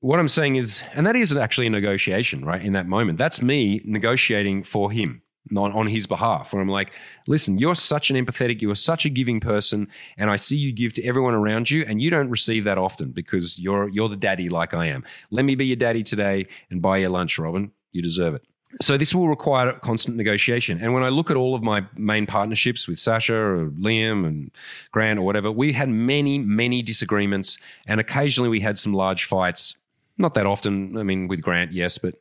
what 0.00 0.18
I'm 0.18 0.28
saying 0.28 0.56
is, 0.56 0.82
and 0.94 1.06
that 1.06 1.14
is 1.14 1.34
actually 1.36 1.68
a 1.68 1.70
negotiation, 1.70 2.44
right? 2.44 2.60
In 2.60 2.72
that 2.72 2.88
moment, 2.88 3.18
that's 3.18 3.40
me 3.40 3.80
negotiating 3.84 4.64
for 4.64 4.90
him 4.90 5.21
on, 5.56 5.72
on 5.72 5.86
his 5.86 6.06
behalf, 6.06 6.52
where 6.52 6.62
I'm 6.62 6.68
like, 6.68 6.92
listen, 7.26 7.58
you're 7.58 7.74
such 7.74 8.10
an 8.10 8.16
empathetic, 8.16 8.62
you 8.62 8.70
are 8.70 8.76
such 8.76 9.04
a 9.04 9.08
giving 9.08 9.40
person, 9.40 9.88
and 10.16 10.30
I 10.30 10.36
see 10.36 10.56
you 10.56 10.72
give 10.72 10.92
to 10.94 11.04
everyone 11.04 11.34
around 11.34 11.70
you, 11.70 11.84
and 11.86 12.00
you 12.00 12.10
don't 12.10 12.30
receive 12.30 12.64
that 12.64 12.78
often 12.78 13.10
because 13.10 13.58
you're 13.58 13.88
you're 13.88 14.08
the 14.08 14.16
daddy 14.16 14.48
like 14.48 14.74
I 14.74 14.86
am. 14.86 15.04
Let 15.30 15.44
me 15.44 15.54
be 15.54 15.66
your 15.66 15.76
daddy 15.76 16.02
today 16.02 16.46
and 16.70 16.80
buy 16.80 16.98
your 16.98 17.10
lunch, 17.10 17.38
Robin. 17.38 17.72
You 17.92 18.02
deserve 18.02 18.34
it. 18.34 18.44
So 18.80 18.96
this 18.96 19.14
will 19.14 19.28
require 19.28 19.72
constant 19.74 20.16
negotiation. 20.16 20.80
And 20.80 20.94
when 20.94 21.02
I 21.02 21.10
look 21.10 21.30
at 21.30 21.36
all 21.36 21.54
of 21.54 21.62
my 21.62 21.84
main 21.94 22.24
partnerships 22.24 22.88
with 22.88 22.98
Sasha 22.98 23.34
or 23.34 23.66
Liam 23.70 24.26
and 24.26 24.50
Grant 24.92 25.18
or 25.18 25.22
whatever, 25.22 25.52
we 25.52 25.72
had 25.72 25.90
many, 25.90 26.38
many 26.38 26.80
disagreements, 26.80 27.58
and 27.86 28.00
occasionally 28.00 28.48
we 28.48 28.60
had 28.60 28.78
some 28.78 28.94
large 28.94 29.24
fights. 29.24 29.76
Not 30.16 30.34
that 30.34 30.46
often. 30.46 30.96
I 30.96 31.02
mean, 31.02 31.28
with 31.28 31.42
Grant, 31.42 31.72
yes, 31.72 31.98
but 31.98 32.14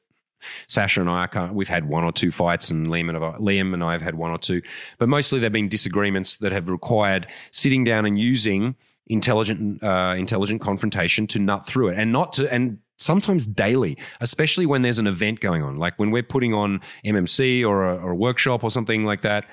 Sasha 0.67 1.01
and 1.01 1.09
I, 1.09 1.27
I 1.31 1.51
we've 1.51 1.67
had 1.67 1.87
one 1.87 2.03
or 2.03 2.11
two 2.11 2.31
fights, 2.31 2.71
and 2.71 2.87
Liam 2.87 3.09
and, 3.09 3.17
I, 3.17 3.31
Liam 3.37 3.73
and 3.73 3.83
I 3.83 3.93
have 3.93 4.01
had 4.01 4.15
one 4.15 4.31
or 4.31 4.37
two. 4.37 4.61
But 4.97 5.09
mostly 5.09 5.39
they've 5.39 5.51
been 5.51 5.69
disagreements 5.69 6.37
that 6.37 6.51
have 6.51 6.69
required 6.69 7.27
sitting 7.51 7.83
down 7.83 8.05
and 8.05 8.19
using 8.19 8.75
intelligent, 9.07 9.83
uh, 9.83 10.15
intelligent 10.17 10.61
confrontation 10.61 11.27
to 11.27 11.39
nut 11.39 11.65
through 11.65 11.89
it, 11.89 11.97
and 11.97 12.11
not 12.11 12.33
to 12.33 12.51
and 12.51 12.79
sometimes 12.97 13.47
daily, 13.47 13.97
especially 14.21 14.65
when 14.65 14.83
there's 14.83 14.99
an 14.99 15.07
event 15.07 15.39
going 15.39 15.63
on, 15.63 15.77
like 15.77 15.97
when 15.97 16.11
we're 16.11 16.23
putting 16.23 16.53
on 16.53 16.79
MMC 17.03 17.67
or 17.67 17.83
a, 17.83 17.95
or 17.97 18.11
a 18.11 18.15
workshop 18.15 18.63
or 18.63 18.69
something 18.69 19.05
like 19.05 19.21
that, 19.21 19.45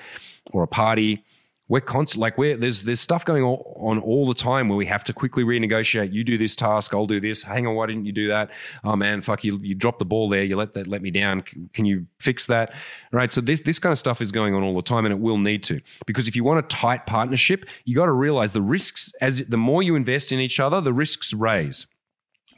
or 0.51 0.63
a 0.63 0.67
party 0.67 1.23
we're 1.69 1.79
constant 1.79 2.19
like 2.19 2.37
we're 2.37 2.57
there's 2.57 2.83
there's 2.83 2.99
stuff 2.99 3.23
going 3.23 3.43
on 3.43 3.99
all 3.99 4.25
the 4.27 4.33
time 4.33 4.67
where 4.67 4.75
we 4.77 4.87
have 4.87 5.03
to 5.05 5.13
quickly 5.13 5.43
renegotiate. 5.43 6.11
You 6.11 6.23
do 6.23 6.37
this 6.37 6.55
task 6.55 6.93
i'll 6.93 7.05
do 7.05 7.21
this. 7.21 7.41
Hang 7.43 7.67
on 7.67 7.75
why 7.75 7.85
didn't 7.85 8.05
you 8.05 8.11
do 8.11 8.27
that? 8.27 8.49
Oh 8.83 8.95
man 8.95 9.21
fuck 9.21 9.43
you 9.43 9.57
you 9.59 9.75
dropped 9.75 9.99
the 9.99 10.05
ball 10.05 10.27
there. 10.27 10.43
You 10.43 10.57
let 10.57 10.73
that 10.73 10.87
let 10.87 11.01
me 11.01 11.11
down. 11.11 11.43
Can 11.73 11.85
you 11.85 12.07
fix 12.19 12.47
that? 12.47 12.73
Right 13.11 13.31
so 13.31 13.39
this 13.39 13.61
this 13.61 13.79
kind 13.79 13.93
of 13.93 13.99
stuff 13.99 14.19
is 14.19 14.31
going 14.31 14.53
on 14.55 14.63
all 14.63 14.75
the 14.75 14.81
time 14.81 15.05
and 15.05 15.13
it 15.13 15.19
will 15.19 15.37
need 15.37 15.63
to. 15.63 15.79
Because 16.05 16.27
if 16.27 16.35
you 16.35 16.43
want 16.43 16.59
a 16.59 16.63
tight 16.63 17.05
partnership 17.05 17.65
you 17.85 17.95
got 17.95 18.07
to 18.07 18.11
realize 18.11 18.51
the 18.51 18.61
risks 18.61 19.13
as 19.21 19.43
the 19.47 19.57
more 19.57 19.83
you 19.83 19.95
invest 19.95 20.31
in 20.31 20.39
each 20.39 20.59
other 20.59 20.81
the 20.81 20.93
risks 20.93 21.33
raise 21.33 21.85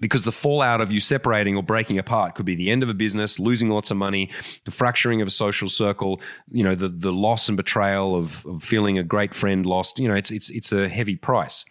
because 0.02 0.24
the 0.24 0.32
fallout 0.32 0.82
of 0.82 0.92
you 0.92 1.00
separating 1.00 1.56
or 1.56 1.64
breaking 1.64 1.98
apart 1.98 2.36
could 2.36 2.46
be 2.46 2.56
the 2.56 2.70
end 2.70 2.84
of 2.84 2.90
a 2.90 2.94
business, 2.94 3.40
losing 3.40 3.70
lots 3.70 3.92
of 3.92 3.98
money, 3.98 4.30
the 4.66 4.72
fracturing 4.72 5.22
of 5.22 5.28
a 5.28 5.32
social 5.32 5.70
circle, 5.70 6.20
you 6.52 6.64
know, 6.64 6.76
the 6.76 6.90
the 6.90 7.14
loss 7.14 7.48
and 7.48 7.56
betrayal 7.56 8.16
of, 8.16 8.46
of 8.46 8.62
feeling 8.64 8.98
a 8.98 9.04
great 9.04 9.34
friend 9.34 9.66
lost. 9.66 10.00
You 10.00 10.10
know, 10.10 10.16
it's 10.16 10.32
it's 10.32 10.50
it's 10.50 10.74
a 10.74 10.90
heavy 10.90 11.16
price. 11.16 11.64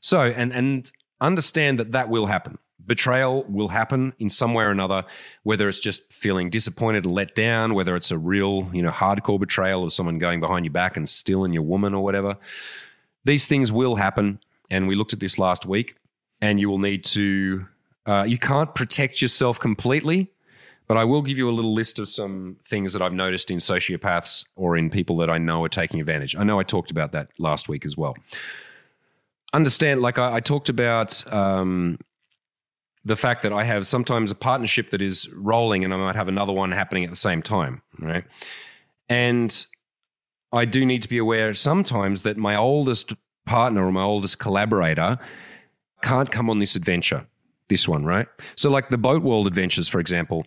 So 0.00 0.20
and 0.22 0.52
and 0.52 0.92
understand 1.20 1.80
that 1.80 1.92
that 1.92 2.08
will 2.08 2.26
happen. 2.26 2.58
Betrayal 2.86 3.44
will 3.44 3.68
happen 3.68 4.12
in 4.18 4.28
some 4.28 4.52
way 4.52 4.64
or 4.64 4.70
another, 4.70 5.04
whether 5.42 5.68
it's 5.68 5.80
just 5.80 6.12
feeling 6.12 6.50
disappointed 6.50 7.04
and 7.04 7.14
let 7.14 7.34
down, 7.34 7.74
whether 7.74 7.94
it's 7.94 8.10
a 8.10 8.18
real, 8.18 8.68
you 8.72 8.82
know, 8.82 8.90
hardcore 8.90 9.38
betrayal 9.38 9.84
of 9.84 9.92
someone 9.92 10.18
going 10.18 10.40
behind 10.40 10.64
your 10.64 10.72
back 10.72 10.96
and 10.96 11.08
stealing 11.08 11.52
your 11.52 11.62
woman 11.62 11.94
or 11.94 12.02
whatever. 12.02 12.36
These 13.24 13.46
things 13.46 13.70
will 13.70 13.96
happen. 13.96 14.40
And 14.70 14.88
we 14.88 14.94
looked 14.94 15.12
at 15.12 15.20
this 15.20 15.38
last 15.38 15.66
week 15.66 15.96
and 16.40 16.60
you 16.60 16.68
will 16.68 16.78
need 16.78 17.04
to. 17.04 17.66
Uh, 18.06 18.24
you 18.26 18.38
can't 18.38 18.74
protect 18.74 19.20
yourself 19.20 19.60
completely, 19.60 20.32
but 20.88 20.96
I 20.96 21.04
will 21.04 21.22
give 21.22 21.38
you 21.38 21.48
a 21.48 21.52
little 21.52 21.74
list 21.74 21.98
of 21.98 22.08
some 22.08 22.56
things 22.66 22.92
that 22.94 23.02
I've 23.02 23.12
noticed 23.12 23.50
in 23.50 23.58
sociopaths 23.58 24.44
or 24.56 24.76
in 24.76 24.90
people 24.90 25.16
that 25.18 25.30
I 25.30 25.38
know 25.38 25.62
are 25.62 25.68
taking 25.68 26.00
advantage. 26.00 26.34
I 26.34 26.42
know 26.42 26.58
I 26.58 26.64
talked 26.64 26.90
about 26.90 27.12
that 27.12 27.28
last 27.38 27.68
week 27.68 27.84
as 27.84 27.96
well. 27.96 28.16
Understand, 29.52 30.00
like 30.00 30.18
I, 30.18 30.36
I 30.36 30.40
talked 30.40 30.68
about 30.68 31.30
um, 31.32 31.98
the 33.04 33.16
fact 33.16 33.42
that 33.42 33.52
I 33.52 33.64
have 33.64 33.86
sometimes 33.86 34.30
a 34.30 34.34
partnership 34.34 34.90
that 34.90 35.02
is 35.02 35.28
rolling 35.32 35.84
and 35.84 35.94
I 35.94 35.96
might 35.96 36.16
have 36.16 36.28
another 36.28 36.52
one 36.52 36.72
happening 36.72 37.04
at 37.04 37.10
the 37.10 37.16
same 37.16 37.42
time, 37.42 37.82
right? 37.98 38.24
And 39.08 39.66
I 40.52 40.64
do 40.64 40.84
need 40.84 41.02
to 41.02 41.08
be 41.08 41.18
aware 41.18 41.54
sometimes 41.54 42.22
that 42.22 42.36
my 42.36 42.56
oldest 42.56 43.12
partner 43.46 43.86
or 43.86 43.92
my 43.92 44.02
oldest 44.02 44.38
collaborator 44.38 45.18
can't 46.02 46.30
come 46.30 46.50
on 46.50 46.58
this 46.58 46.76
adventure, 46.76 47.26
this 47.68 47.86
one, 47.88 48.04
right? 48.04 48.26
So, 48.56 48.70
like 48.70 48.90
the 48.90 48.98
Boat 48.98 49.22
World 49.22 49.46
adventures, 49.46 49.88
for 49.88 50.00
example, 50.00 50.46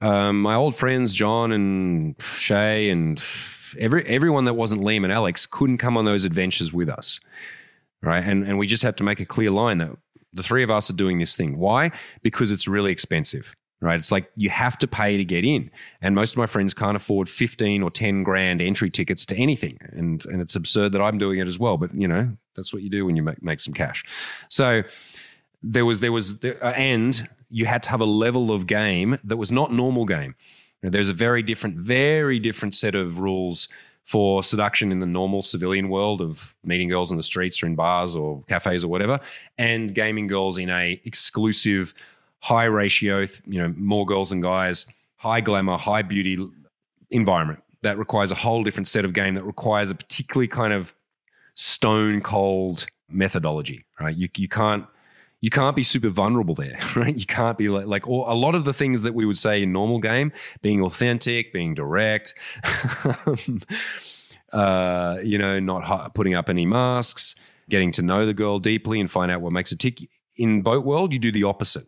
um, 0.00 0.42
my 0.42 0.54
old 0.54 0.74
friends 0.74 1.14
John 1.14 1.52
and 1.52 2.14
Shay 2.22 2.90
and 2.90 3.22
every 3.78 4.04
everyone 4.06 4.44
that 4.44 4.54
wasn't 4.54 4.82
Liam 4.82 5.04
and 5.04 5.12
Alex 5.12 5.46
couldn't 5.46 5.78
come 5.78 5.96
on 5.96 6.04
those 6.04 6.24
adventures 6.24 6.72
with 6.72 6.88
us, 6.88 7.20
right? 8.02 8.24
And 8.24 8.46
and 8.46 8.58
we 8.58 8.66
just 8.66 8.82
had 8.82 8.96
to 8.98 9.04
make 9.04 9.20
a 9.20 9.26
clear 9.26 9.50
line 9.50 9.78
that 9.78 9.96
the 10.32 10.42
three 10.42 10.62
of 10.62 10.70
us 10.70 10.90
are 10.90 10.94
doing 10.94 11.18
this 11.18 11.36
thing. 11.36 11.58
Why? 11.58 11.90
Because 12.22 12.50
it's 12.50 12.68
really 12.68 12.92
expensive 12.92 13.54
right? 13.80 13.98
It's 13.98 14.10
like 14.10 14.30
you 14.34 14.50
have 14.50 14.76
to 14.78 14.88
pay 14.88 15.16
to 15.16 15.24
get 15.24 15.44
in. 15.44 15.70
And 16.02 16.14
most 16.14 16.32
of 16.32 16.38
my 16.38 16.46
friends 16.46 16.74
can't 16.74 16.96
afford 16.96 17.28
15 17.28 17.82
or 17.82 17.90
10 17.90 18.22
grand 18.22 18.60
entry 18.60 18.90
tickets 18.90 19.24
to 19.26 19.36
anything. 19.36 19.78
And, 19.92 20.24
and 20.26 20.40
it's 20.40 20.56
absurd 20.56 20.92
that 20.92 21.00
I'm 21.00 21.18
doing 21.18 21.38
it 21.38 21.46
as 21.46 21.58
well. 21.58 21.76
But, 21.76 21.94
you 21.94 22.08
know, 22.08 22.36
that's 22.56 22.72
what 22.72 22.82
you 22.82 22.90
do 22.90 23.06
when 23.06 23.16
you 23.16 23.22
make, 23.22 23.42
make 23.42 23.60
some 23.60 23.74
cash. 23.74 24.04
So 24.48 24.82
there 25.62 25.84
was, 25.84 26.00
there 26.00 26.12
was, 26.12 26.42
uh, 26.44 26.48
and 26.64 27.28
you 27.50 27.66
had 27.66 27.82
to 27.84 27.90
have 27.90 28.00
a 28.00 28.06
level 28.06 28.50
of 28.50 28.66
game 28.66 29.18
that 29.24 29.36
was 29.36 29.52
not 29.52 29.72
normal 29.72 30.04
game. 30.04 30.34
There's 30.82 31.08
a 31.08 31.14
very 31.14 31.42
different, 31.42 31.76
very 31.76 32.38
different 32.38 32.74
set 32.74 32.94
of 32.94 33.18
rules 33.18 33.68
for 34.04 34.42
seduction 34.42 34.90
in 34.90 35.00
the 35.00 35.06
normal 35.06 35.42
civilian 35.42 35.88
world 35.88 36.22
of 36.22 36.56
meeting 36.64 36.88
girls 36.88 37.10
in 37.10 37.18
the 37.18 37.22
streets 37.22 37.62
or 37.62 37.66
in 37.66 37.74
bars 37.74 38.16
or 38.16 38.42
cafes 38.48 38.82
or 38.82 38.88
whatever, 38.88 39.20
and 39.58 39.94
gaming 39.94 40.26
girls 40.26 40.56
in 40.56 40.70
a 40.70 41.00
exclusive 41.04 41.92
high 42.40 42.64
ratio, 42.64 43.26
you 43.46 43.60
know, 43.60 43.74
more 43.76 44.06
girls 44.06 44.30
than 44.30 44.40
guys, 44.40 44.86
high 45.16 45.40
glamour, 45.40 45.76
high 45.76 46.02
beauty 46.02 46.38
environment 47.10 47.62
that 47.82 47.98
requires 47.98 48.30
a 48.30 48.34
whole 48.34 48.64
different 48.64 48.88
set 48.88 49.04
of 49.04 49.12
game 49.12 49.34
that 49.34 49.44
requires 49.44 49.90
a 49.90 49.94
particularly 49.94 50.48
kind 50.48 50.72
of 50.72 50.94
stone 51.54 52.20
cold 52.20 52.86
methodology, 53.08 53.84
right? 54.00 54.16
You 54.16 54.28
you 54.36 54.48
can't 54.48 54.86
you 55.40 55.50
can't 55.50 55.76
be 55.76 55.82
super 55.82 56.08
vulnerable 56.08 56.54
there, 56.54 56.78
right? 56.96 57.16
You 57.16 57.26
can't 57.26 57.56
be 57.56 57.68
like, 57.68 57.86
like 57.86 58.08
all, 58.08 58.24
a 58.28 58.34
lot 58.34 58.54
of 58.54 58.64
the 58.64 58.72
things 58.72 59.02
that 59.02 59.14
we 59.14 59.24
would 59.24 59.38
say 59.38 59.62
in 59.62 59.72
normal 59.72 60.00
game, 60.00 60.32
being 60.62 60.82
authentic, 60.82 61.52
being 61.52 61.74
direct, 61.74 62.34
uh, 64.52 65.18
you 65.22 65.38
know, 65.38 65.60
not 65.60 66.14
putting 66.14 66.34
up 66.34 66.48
any 66.48 66.66
masks, 66.66 67.34
getting 67.68 67.92
to 67.92 68.02
know 68.02 68.26
the 68.26 68.34
girl 68.34 68.58
deeply 68.58 69.00
and 69.00 69.10
find 69.10 69.30
out 69.30 69.40
what 69.40 69.52
makes 69.52 69.72
a 69.72 69.76
tick. 69.76 70.00
In 70.36 70.62
boat 70.62 70.84
world, 70.84 71.12
you 71.12 71.18
do 71.18 71.32
the 71.32 71.44
opposite. 71.44 71.86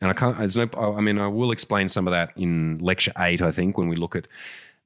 And 0.00 0.10
I 0.10 0.14
can't, 0.14 0.38
there's 0.38 0.56
no, 0.56 0.68
I 0.74 1.00
mean, 1.00 1.18
I 1.18 1.28
will 1.28 1.52
explain 1.52 1.88
some 1.88 2.06
of 2.06 2.12
that 2.12 2.32
in 2.36 2.78
lecture 2.78 3.12
eight, 3.18 3.42
I 3.42 3.52
think, 3.52 3.76
when 3.76 3.88
we 3.88 3.96
look 3.96 4.16
at 4.16 4.26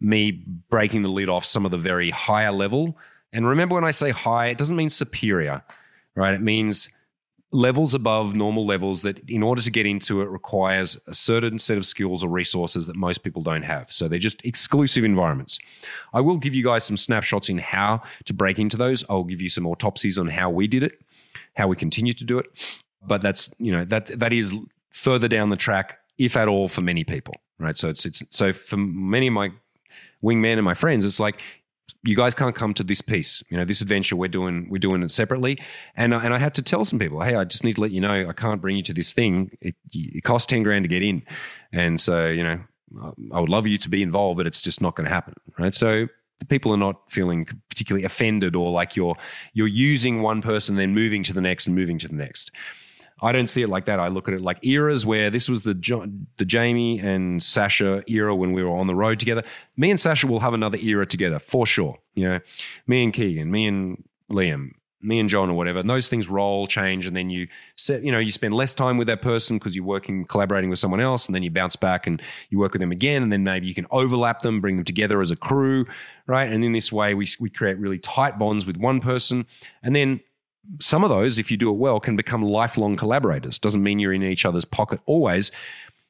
me 0.00 0.42
breaking 0.70 1.03
the 1.03 1.09
lid 1.09 1.29
off 1.29 1.44
some 1.44 1.64
of 1.64 1.70
the 1.70 1.79
very 1.79 2.11
higher 2.11 2.53
level. 2.53 2.98
And 3.33 3.46
remember, 3.46 3.77
when 3.77 3.85
I 3.85 3.92
say 3.92 4.11
high, 4.11 4.46
it 4.46 4.59
doesn't 4.59 4.77
mean 4.77 4.90
superior, 4.90 5.62
right? 6.16 6.35
It 6.35 6.42
means 6.42 6.88
levels 7.53 7.94
above 7.94 8.35
normal 8.35 8.66
levels 8.66 9.03
that 9.03 9.16
in 9.31 9.40
order 9.40 9.62
to 9.62 9.70
get 9.70 9.87
into 9.87 10.20
it 10.20 10.29
requires 10.29 11.00
a 11.07 11.14
certain 11.14 11.57
set 11.61 11.79
of 11.79 11.87
skills 11.87 12.24
or 12.24 12.29
resources 12.29 12.87
that 12.87 12.96
most 12.96 13.22
people 13.22 13.42
don't 13.42 13.62
have. 13.62 13.92
So 13.92 14.09
they're 14.09 14.18
just 14.18 14.44
exclusive 14.44 15.05
environments. 15.05 15.61
I 16.12 16.20
will 16.20 16.37
give 16.37 16.53
you 16.53 16.64
guys 16.64 16.83
some 16.83 16.96
snapshots 16.96 17.48
in 17.48 17.59
how 17.59 18.03
to 18.24 18.35
break 18.35 18.59
into 18.59 18.77
those. 18.77 19.05
I'll 19.09 19.22
give 19.22 19.40
you 19.40 19.48
some 19.48 19.68
autopsies 19.68 20.18
on 20.18 20.27
how 20.27 20.50
we 20.50 20.66
did 20.66 20.83
it, 20.83 21.00
how 21.55 21.68
we 21.68 21.77
continue 21.77 22.12
to 22.14 22.24
do 22.24 22.40
it. 22.40 22.81
But 23.07 23.22
that's, 23.22 23.55
you 23.59 23.70
know, 23.70 23.85
that 23.85 24.07
that 24.18 24.33
is 24.33 24.57
further 24.94 25.26
down 25.26 25.50
the 25.50 25.57
track, 25.57 25.98
if 26.18 26.37
at 26.37 26.48
all, 26.48 26.68
for 26.68 26.80
many 26.80 27.04
people, 27.04 27.35
right? 27.59 27.76
So 27.76 27.88
it's 27.88 28.07
it's 28.07 28.22
so 28.30 28.52
for 28.52 28.76
many 28.76 29.26
of 29.26 29.33
my 29.33 29.50
wingmen 30.22 30.54
and 30.54 30.64
my 30.64 30.74
friends, 30.74 31.04
it's 31.04 31.20
like 31.20 31.40
you 32.04 32.14
guys 32.14 32.33
can't 32.35 32.54
come 32.54 32.72
to 32.74 32.85
this 32.85 33.00
piece. 33.00 33.42
You 33.50 33.57
know, 33.57 33.64
this 33.64 33.80
adventure 33.80 34.14
we're 34.14 34.28
doing 34.28 34.68
we're 34.70 34.78
doing 34.78 35.02
it 35.02 35.11
separately, 35.11 35.61
and 35.96 36.14
uh, 36.14 36.20
and 36.22 36.33
I 36.33 36.38
had 36.38 36.54
to 36.54 36.62
tell 36.62 36.85
some 36.85 37.00
people, 37.00 37.20
hey, 37.20 37.35
I 37.35 37.44
just 37.44 37.64
need 37.64 37.74
to 37.74 37.80
let 37.80 37.90
you 37.90 38.00
know 38.00 38.28
I 38.28 38.33
can't 38.33 38.61
bring 38.61 38.76
you 38.76 38.85
to 38.85 38.94
this 38.94 39.12
thing. 39.12 39.50
It, 39.61 39.74
it 39.92 40.22
costs 40.22 40.46
ten 40.46 40.62
grand 40.62 40.85
to 40.85 40.88
get 40.88 41.02
in, 41.02 41.22
and 41.72 42.00
so 42.00 42.28
you 42.28 42.44
know 42.44 42.61
I 43.33 43.40
would 43.40 43.50
love 43.50 43.66
you 43.66 43.78
to 43.78 43.88
be 43.88 44.00
involved, 44.00 44.37
but 44.37 44.46
it's 44.46 44.62
just 44.62 44.80
not 44.80 44.94
going 44.94 45.09
to 45.09 45.12
happen, 45.12 45.35
right? 45.59 45.74
So 45.74 46.07
people 46.48 46.72
are 46.72 46.78
not 46.78 47.11
feeling 47.11 47.46
particularly 47.68 48.04
offended 48.04 48.54
or 48.54 48.70
like 48.70 48.96
you're 48.96 49.16
you're 49.54 49.66
using 49.66 50.22
one 50.22 50.42
person 50.42 50.76
then 50.76 50.94
moving 50.94 51.22
to 51.24 51.33
the 51.33 51.40
next 51.40 51.66
and 51.66 51.74
moving 51.74 51.98
to 51.98 52.09
the 52.09 52.14
next. 52.14 52.52
I 53.25 53.33
don't 53.33 53.49
see 53.49 53.63
it 53.63 53.69
like 53.69 53.87
that. 53.87 53.99
I 53.99 54.09
look 54.09 54.29
at 54.29 54.35
it 54.35 54.43
like 54.43 54.65
eras 54.65 55.07
where 55.07 55.31
this 55.31 55.49
was 55.49 55.63
the 55.63 55.75
the 56.37 56.45
Jamie 56.45 57.01
and 57.01 57.43
Sasha 57.43 58.05
era 58.07 58.35
when 58.37 58.53
we 58.53 58.63
were 58.63 58.77
on 58.77 58.87
the 58.87 58.95
road 58.95 59.19
together. 59.19 59.43
Me 59.77 59.91
and 59.91 59.99
Sasha 59.99 60.27
will 60.27 60.41
have 60.41 60.53
another 60.53 60.79
era 60.79 61.07
together 61.07 61.39
for 61.39 61.67
sure. 61.67 61.99
You 62.15 62.29
know, 62.29 62.41
me 62.87 63.03
and 63.03 63.13
Keegan, 63.13 63.51
me 63.51 63.67
and 63.67 64.05
Liam, 64.31 64.73
me 65.01 65.21
and 65.21 65.29
John 65.29 65.51
or 65.51 65.55
whatever. 65.55 65.79
And 65.79 65.89
those 65.89 66.09
things 66.09 66.29
roll, 66.29 66.67
change, 66.67 67.07
and 67.07 67.17
then 67.17 67.31
you 67.31 67.49
set, 67.77 68.05
you 68.05 68.13
know, 68.13 68.19
you 68.19 68.31
spend 68.31 68.55
less 68.55 68.75
time 68.75 68.99
with 68.99 69.07
that 69.07 69.23
person 69.23 69.59
because 69.59 69.75
you're 69.75 69.85
working, 69.85 70.25
collaborating 70.27 70.71
with 70.71 70.79
someone 70.79 71.01
else, 71.01 71.27
and 71.27 71.35
then 71.35 71.43
you 71.43 71.51
bounce 71.51 71.77
back 71.77 72.07
and 72.07 72.21
you 72.51 72.59
work 72.59 72.73
with 72.73 72.81
them 72.81 72.93
again, 72.93 73.23
and 73.23 73.33
then 73.33 73.45
maybe 73.45 73.67
you 73.67 73.75
can 73.75 73.87
overlap 73.91 74.43
them, 74.43 74.61
bring 74.61 74.77
them 74.77 74.85
together 74.85 75.21
as 75.21 75.31
a 75.31 75.37
crew, 75.37 75.87
right? 76.27 76.51
And 76.51 76.65
in 76.65 76.73
this 76.73 76.93
way, 76.93 77.15
we 77.15 77.27
we 77.41 77.51
create 77.51 77.79
really 77.79 77.99
tight 77.99 78.39
bonds 78.39 78.67
with 78.67 78.77
one 78.77 79.01
person, 79.01 79.47
and 79.83 79.95
then 79.95 80.21
some 80.81 81.05
of 81.05 81.11
those, 81.11 81.38
if 81.38 81.50
you 81.50 81.57
do 81.57 81.70
it 81.70 81.77
well, 81.77 82.00
can 82.00 82.16
become 82.16 82.42
lifelong 82.42 82.96
collaborators. 82.96 83.59
Doesn't 83.59 83.83
mean 83.83 83.98
you're 83.98 84.12
in 84.12 84.22
each 84.22 84.44
other's 84.44 84.64
pocket 84.64 85.00
always, 85.07 85.50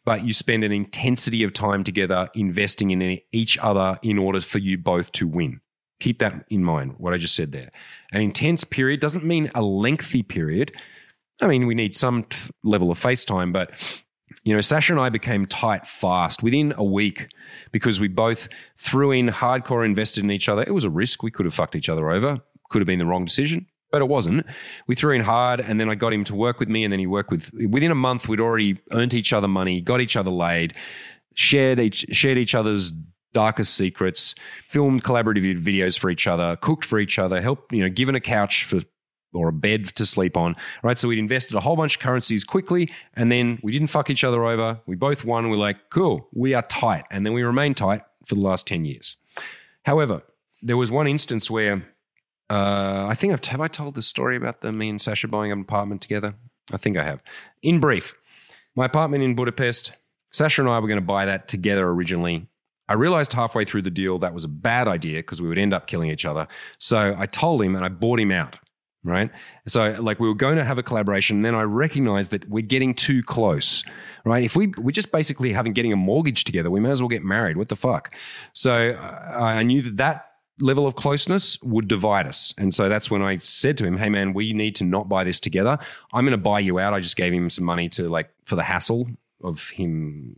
but 0.04 0.24
you 0.24 0.32
spend 0.32 0.64
an 0.64 0.72
intensity 0.72 1.42
of 1.42 1.52
time 1.52 1.84
together 1.84 2.28
investing 2.34 2.90
in 2.90 3.20
each 3.32 3.58
other 3.58 3.98
in 4.02 4.18
order 4.18 4.40
for 4.40 4.58
you 4.58 4.78
both 4.78 5.12
to 5.12 5.26
win. 5.26 5.60
Keep 6.00 6.18
that 6.18 6.44
in 6.50 6.64
mind, 6.64 6.94
what 6.98 7.14
I 7.14 7.18
just 7.18 7.34
said 7.34 7.52
there. 7.52 7.70
An 8.12 8.20
intense 8.20 8.64
period 8.64 9.00
doesn't 9.00 9.24
mean 9.24 9.50
a 9.54 9.62
lengthy 9.62 10.22
period. 10.22 10.72
I 11.40 11.46
mean, 11.46 11.66
we 11.66 11.74
need 11.74 11.94
some 11.94 12.26
level 12.62 12.90
of 12.90 13.00
FaceTime, 13.00 13.52
but 13.52 14.02
you 14.42 14.54
know, 14.54 14.60
Sasha 14.60 14.92
and 14.92 15.00
I 15.00 15.08
became 15.08 15.46
tight 15.46 15.86
fast 15.86 16.42
within 16.42 16.74
a 16.76 16.84
week 16.84 17.28
because 17.70 18.00
we 18.00 18.08
both 18.08 18.48
threw 18.76 19.12
in 19.12 19.28
hardcore 19.28 19.84
invested 19.84 20.24
in 20.24 20.30
each 20.30 20.48
other. 20.48 20.62
It 20.62 20.74
was 20.74 20.84
a 20.84 20.90
risk. 20.90 21.22
We 21.22 21.30
could 21.30 21.46
have 21.46 21.54
fucked 21.54 21.76
each 21.76 21.88
other 21.88 22.10
over. 22.10 22.40
Could 22.70 22.80
have 22.80 22.86
been 22.86 22.98
the 22.98 23.06
wrong 23.06 23.24
decision 23.24 23.66
but 23.94 24.02
it 24.02 24.08
wasn't. 24.08 24.44
We 24.88 24.96
threw 24.96 25.14
in 25.14 25.22
hard, 25.22 25.60
and 25.60 25.78
then 25.78 25.88
I 25.88 25.94
got 25.94 26.12
him 26.12 26.24
to 26.24 26.34
work 26.34 26.58
with 26.58 26.68
me, 26.68 26.82
and 26.82 26.90
then 26.90 26.98
he 26.98 27.06
worked 27.06 27.30
with. 27.30 27.52
Within 27.54 27.92
a 27.92 27.94
month, 27.94 28.28
we'd 28.28 28.40
already 28.40 28.76
earned 28.90 29.14
each 29.14 29.32
other 29.32 29.46
money, 29.46 29.80
got 29.80 30.00
each 30.00 30.16
other 30.16 30.32
laid, 30.32 30.74
shared 31.34 31.78
each 31.78 32.04
shared 32.10 32.36
each 32.36 32.56
other's 32.56 32.90
darkest 33.32 33.76
secrets, 33.76 34.34
filmed 34.68 35.04
collaborative 35.04 35.62
videos 35.62 35.96
for 35.96 36.10
each 36.10 36.26
other, 36.26 36.56
cooked 36.56 36.84
for 36.84 36.98
each 36.98 37.20
other, 37.20 37.40
helped 37.40 37.72
you 37.72 37.84
know, 37.84 37.88
given 37.88 38.16
a 38.16 38.20
couch 38.20 38.64
for 38.64 38.80
or 39.32 39.46
a 39.46 39.52
bed 39.52 39.84
to 39.94 40.04
sleep 40.04 40.36
on. 40.36 40.56
Right, 40.82 40.98
so 40.98 41.06
we'd 41.06 41.20
invested 41.20 41.56
a 41.56 41.60
whole 41.60 41.76
bunch 41.76 41.94
of 41.94 42.02
currencies 42.02 42.42
quickly, 42.42 42.90
and 43.14 43.30
then 43.30 43.60
we 43.62 43.70
didn't 43.70 43.90
fuck 43.90 44.10
each 44.10 44.24
other 44.24 44.44
over. 44.44 44.80
We 44.86 44.96
both 44.96 45.24
won. 45.24 45.50
We're 45.50 45.56
like, 45.56 45.88
cool, 45.90 46.28
we 46.32 46.52
are 46.54 46.62
tight, 46.62 47.04
and 47.12 47.24
then 47.24 47.32
we 47.32 47.44
remained 47.44 47.76
tight 47.76 48.02
for 48.26 48.34
the 48.34 48.40
last 48.40 48.66
ten 48.66 48.84
years. 48.84 49.16
However, 49.84 50.22
there 50.62 50.76
was 50.76 50.90
one 50.90 51.06
instance 51.06 51.48
where 51.48 51.93
uh, 52.50 53.06
I 53.08 53.14
think 53.14 53.32
I've 53.32 53.44
have 53.46 53.60
I 53.60 53.68
told 53.68 53.94
the 53.94 54.02
story 54.02 54.36
about 54.36 54.60
the 54.60 54.72
me 54.72 54.88
and 54.88 55.00
Sasha 55.00 55.28
buying 55.28 55.52
an 55.52 55.60
apartment 55.60 56.02
together. 56.02 56.34
I 56.72 56.76
think 56.76 56.96
I 56.96 57.04
have. 57.04 57.22
In 57.62 57.80
brief, 57.80 58.14
my 58.74 58.86
apartment 58.86 59.24
in 59.24 59.34
Budapest. 59.34 59.92
Sasha 60.30 60.62
and 60.62 60.68
I 60.68 60.78
were 60.80 60.88
going 60.88 61.00
to 61.00 61.06
buy 61.06 61.26
that 61.26 61.46
together 61.46 61.86
originally. 61.88 62.48
I 62.88 62.94
realized 62.94 63.32
halfway 63.32 63.64
through 63.64 63.82
the 63.82 63.90
deal 63.90 64.18
that 64.18 64.34
was 64.34 64.44
a 64.44 64.48
bad 64.48 64.88
idea 64.88 65.20
because 65.20 65.40
we 65.40 65.48
would 65.48 65.58
end 65.58 65.72
up 65.72 65.86
killing 65.86 66.10
each 66.10 66.24
other. 66.24 66.48
So 66.78 67.14
I 67.16 67.26
told 67.26 67.62
him 67.62 67.76
and 67.76 67.84
I 67.84 67.88
bought 67.88 68.20
him 68.20 68.32
out. 68.32 68.56
Right. 69.04 69.30
So 69.66 69.96
like 70.00 70.18
we 70.18 70.28
were 70.28 70.34
going 70.34 70.56
to 70.56 70.64
have 70.64 70.78
a 70.78 70.82
collaboration. 70.82 71.36
And 71.36 71.44
then 71.44 71.54
I 71.54 71.62
recognized 71.62 72.30
that 72.30 72.48
we're 72.48 72.62
getting 72.62 72.94
too 72.94 73.22
close. 73.22 73.84
Right. 74.24 74.42
If 74.42 74.56
we 74.56 74.68
we're 74.78 74.92
just 74.92 75.12
basically 75.12 75.52
having 75.52 75.74
getting 75.74 75.92
a 75.92 75.96
mortgage 75.96 76.44
together, 76.44 76.70
we 76.70 76.80
may 76.80 76.90
as 76.90 77.02
well 77.02 77.08
get 77.08 77.22
married. 77.22 77.58
What 77.58 77.68
the 77.68 77.76
fuck? 77.76 78.14
So 78.54 78.98
uh, 78.98 79.38
I 79.38 79.62
knew 79.62 79.82
that 79.82 79.96
that 79.98 80.26
level 80.60 80.86
of 80.86 80.96
closeness 80.96 81.60
would 81.62 81.88
divide 81.88 82.26
us. 82.26 82.54
And 82.58 82.74
so 82.74 82.88
that's 82.88 83.10
when 83.10 83.22
I 83.22 83.38
said 83.38 83.78
to 83.78 83.84
him, 83.84 83.96
"Hey 83.96 84.08
man, 84.08 84.34
we 84.34 84.52
need 84.52 84.76
to 84.76 84.84
not 84.84 85.08
buy 85.08 85.24
this 85.24 85.40
together. 85.40 85.78
I'm 86.12 86.24
going 86.24 86.32
to 86.32 86.38
buy 86.38 86.60
you 86.60 86.78
out." 86.78 86.94
I 86.94 87.00
just 87.00 87.16
gave 87.16 87.32
him 87.32 87.50
some 87.50 87.64
money 87.64 87.88
to 87.90 88.08
like 88.08 88.30
for 88.44 88.56
the 88.56 88.62
hassle 88.62 89.08
of 89.42 89.68
him 89.70 90.36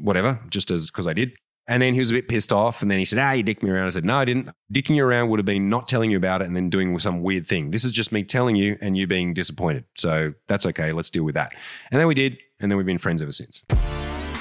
whatever, 0.00 0.40
just 0.48 0.70
as 0.70 0.90
because 0.90 1.06
I 1.06 1.12
did. 1.12 1.32
And 1.68 1.80
then 1.80 1.94
he 1.94 2.00
was 2.00 2.10
a 2.10 2.14
bit 2.14 2.28
pissed 2.28 2.52
off. 2.52 2.82
And 2.82 2.90
then 2.90 2.98
he 2.98 3.04
said, 3.04 3.18
Ah, 3.18 3.32
you 3.32 3.42
dicked 3.42 3.62
me 3.62 3.70
around. 3.70 3.86
I 3.86 3.90
said, 3.90 4.04
No, 4.04 4.16
I 4.16 4.24
didn't. 4.24 4.50
Dicking 4.72 4.96
you 4.96 5.04
around 5.04 5.28
would 5.30 5.38
have 5.38 5.46
been 5.46 5.68
not 5.68 5.86
telling 5.86 6.10
you 6.10 6.16
about 6.16 6.42
it 6.42 6.46
and 6.46 6.56
then 6.56 6.70
doing 6.70 6.98
some 6.98 7.22
weird 7.22 7.46
thing. 7.46 7.70
This 7.70 7.84
is 7.84 7.92
just 7.92 8.10
me 8.10 8.24
telling 8.24 8.56
you 8.56 8.76
and 8.80 8.96
you 8.96 9.06
being 9.06 9.32
disappointed. 9.32 9.84
So 9.96 10.34
that's 10.48 10.66
okay. 10.66 10.92
Let's 10.92 11.10
deal 11.10 11.24
with 11.24 11.34
that. 11.34 11.54
And 11.90 12.00
then 12.00 12.08
we 12.08 12.14
did. 12.14 12.38
And 12.58 12.70
then 12.70 12.76
we've 12.76 12.86
been 12.86 12.98
friends 12.98 13.22
ever 13.22 13.32
since. 13.32 13.62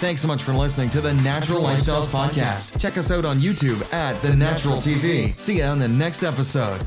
Thanks 0.02 0.24
so 0.24 0.28
much 0.28 0.42
for 0.42 0.54
listening 0.54 0.90
to 0.90 1.00
the 1.00 1.14
Natural 1.14 1.62
Lifestyles 1.62 2.10
Podcast. 2.10 2.82
Check 2.82 2.98
us 2.98 3.12
out 3.12 3.24
on 3.24 3.38
YouTube 3.38 3.94
at 3.94 4.20
The 4.24 4.36
Natural 4.36 4.78
TV. 4.78 5.38
See 5.38 5.60
you 5.60 5.64
on 5.64 5.78
the 5.78 5.88
next 5.88 6.24
episode. 6.24 6.82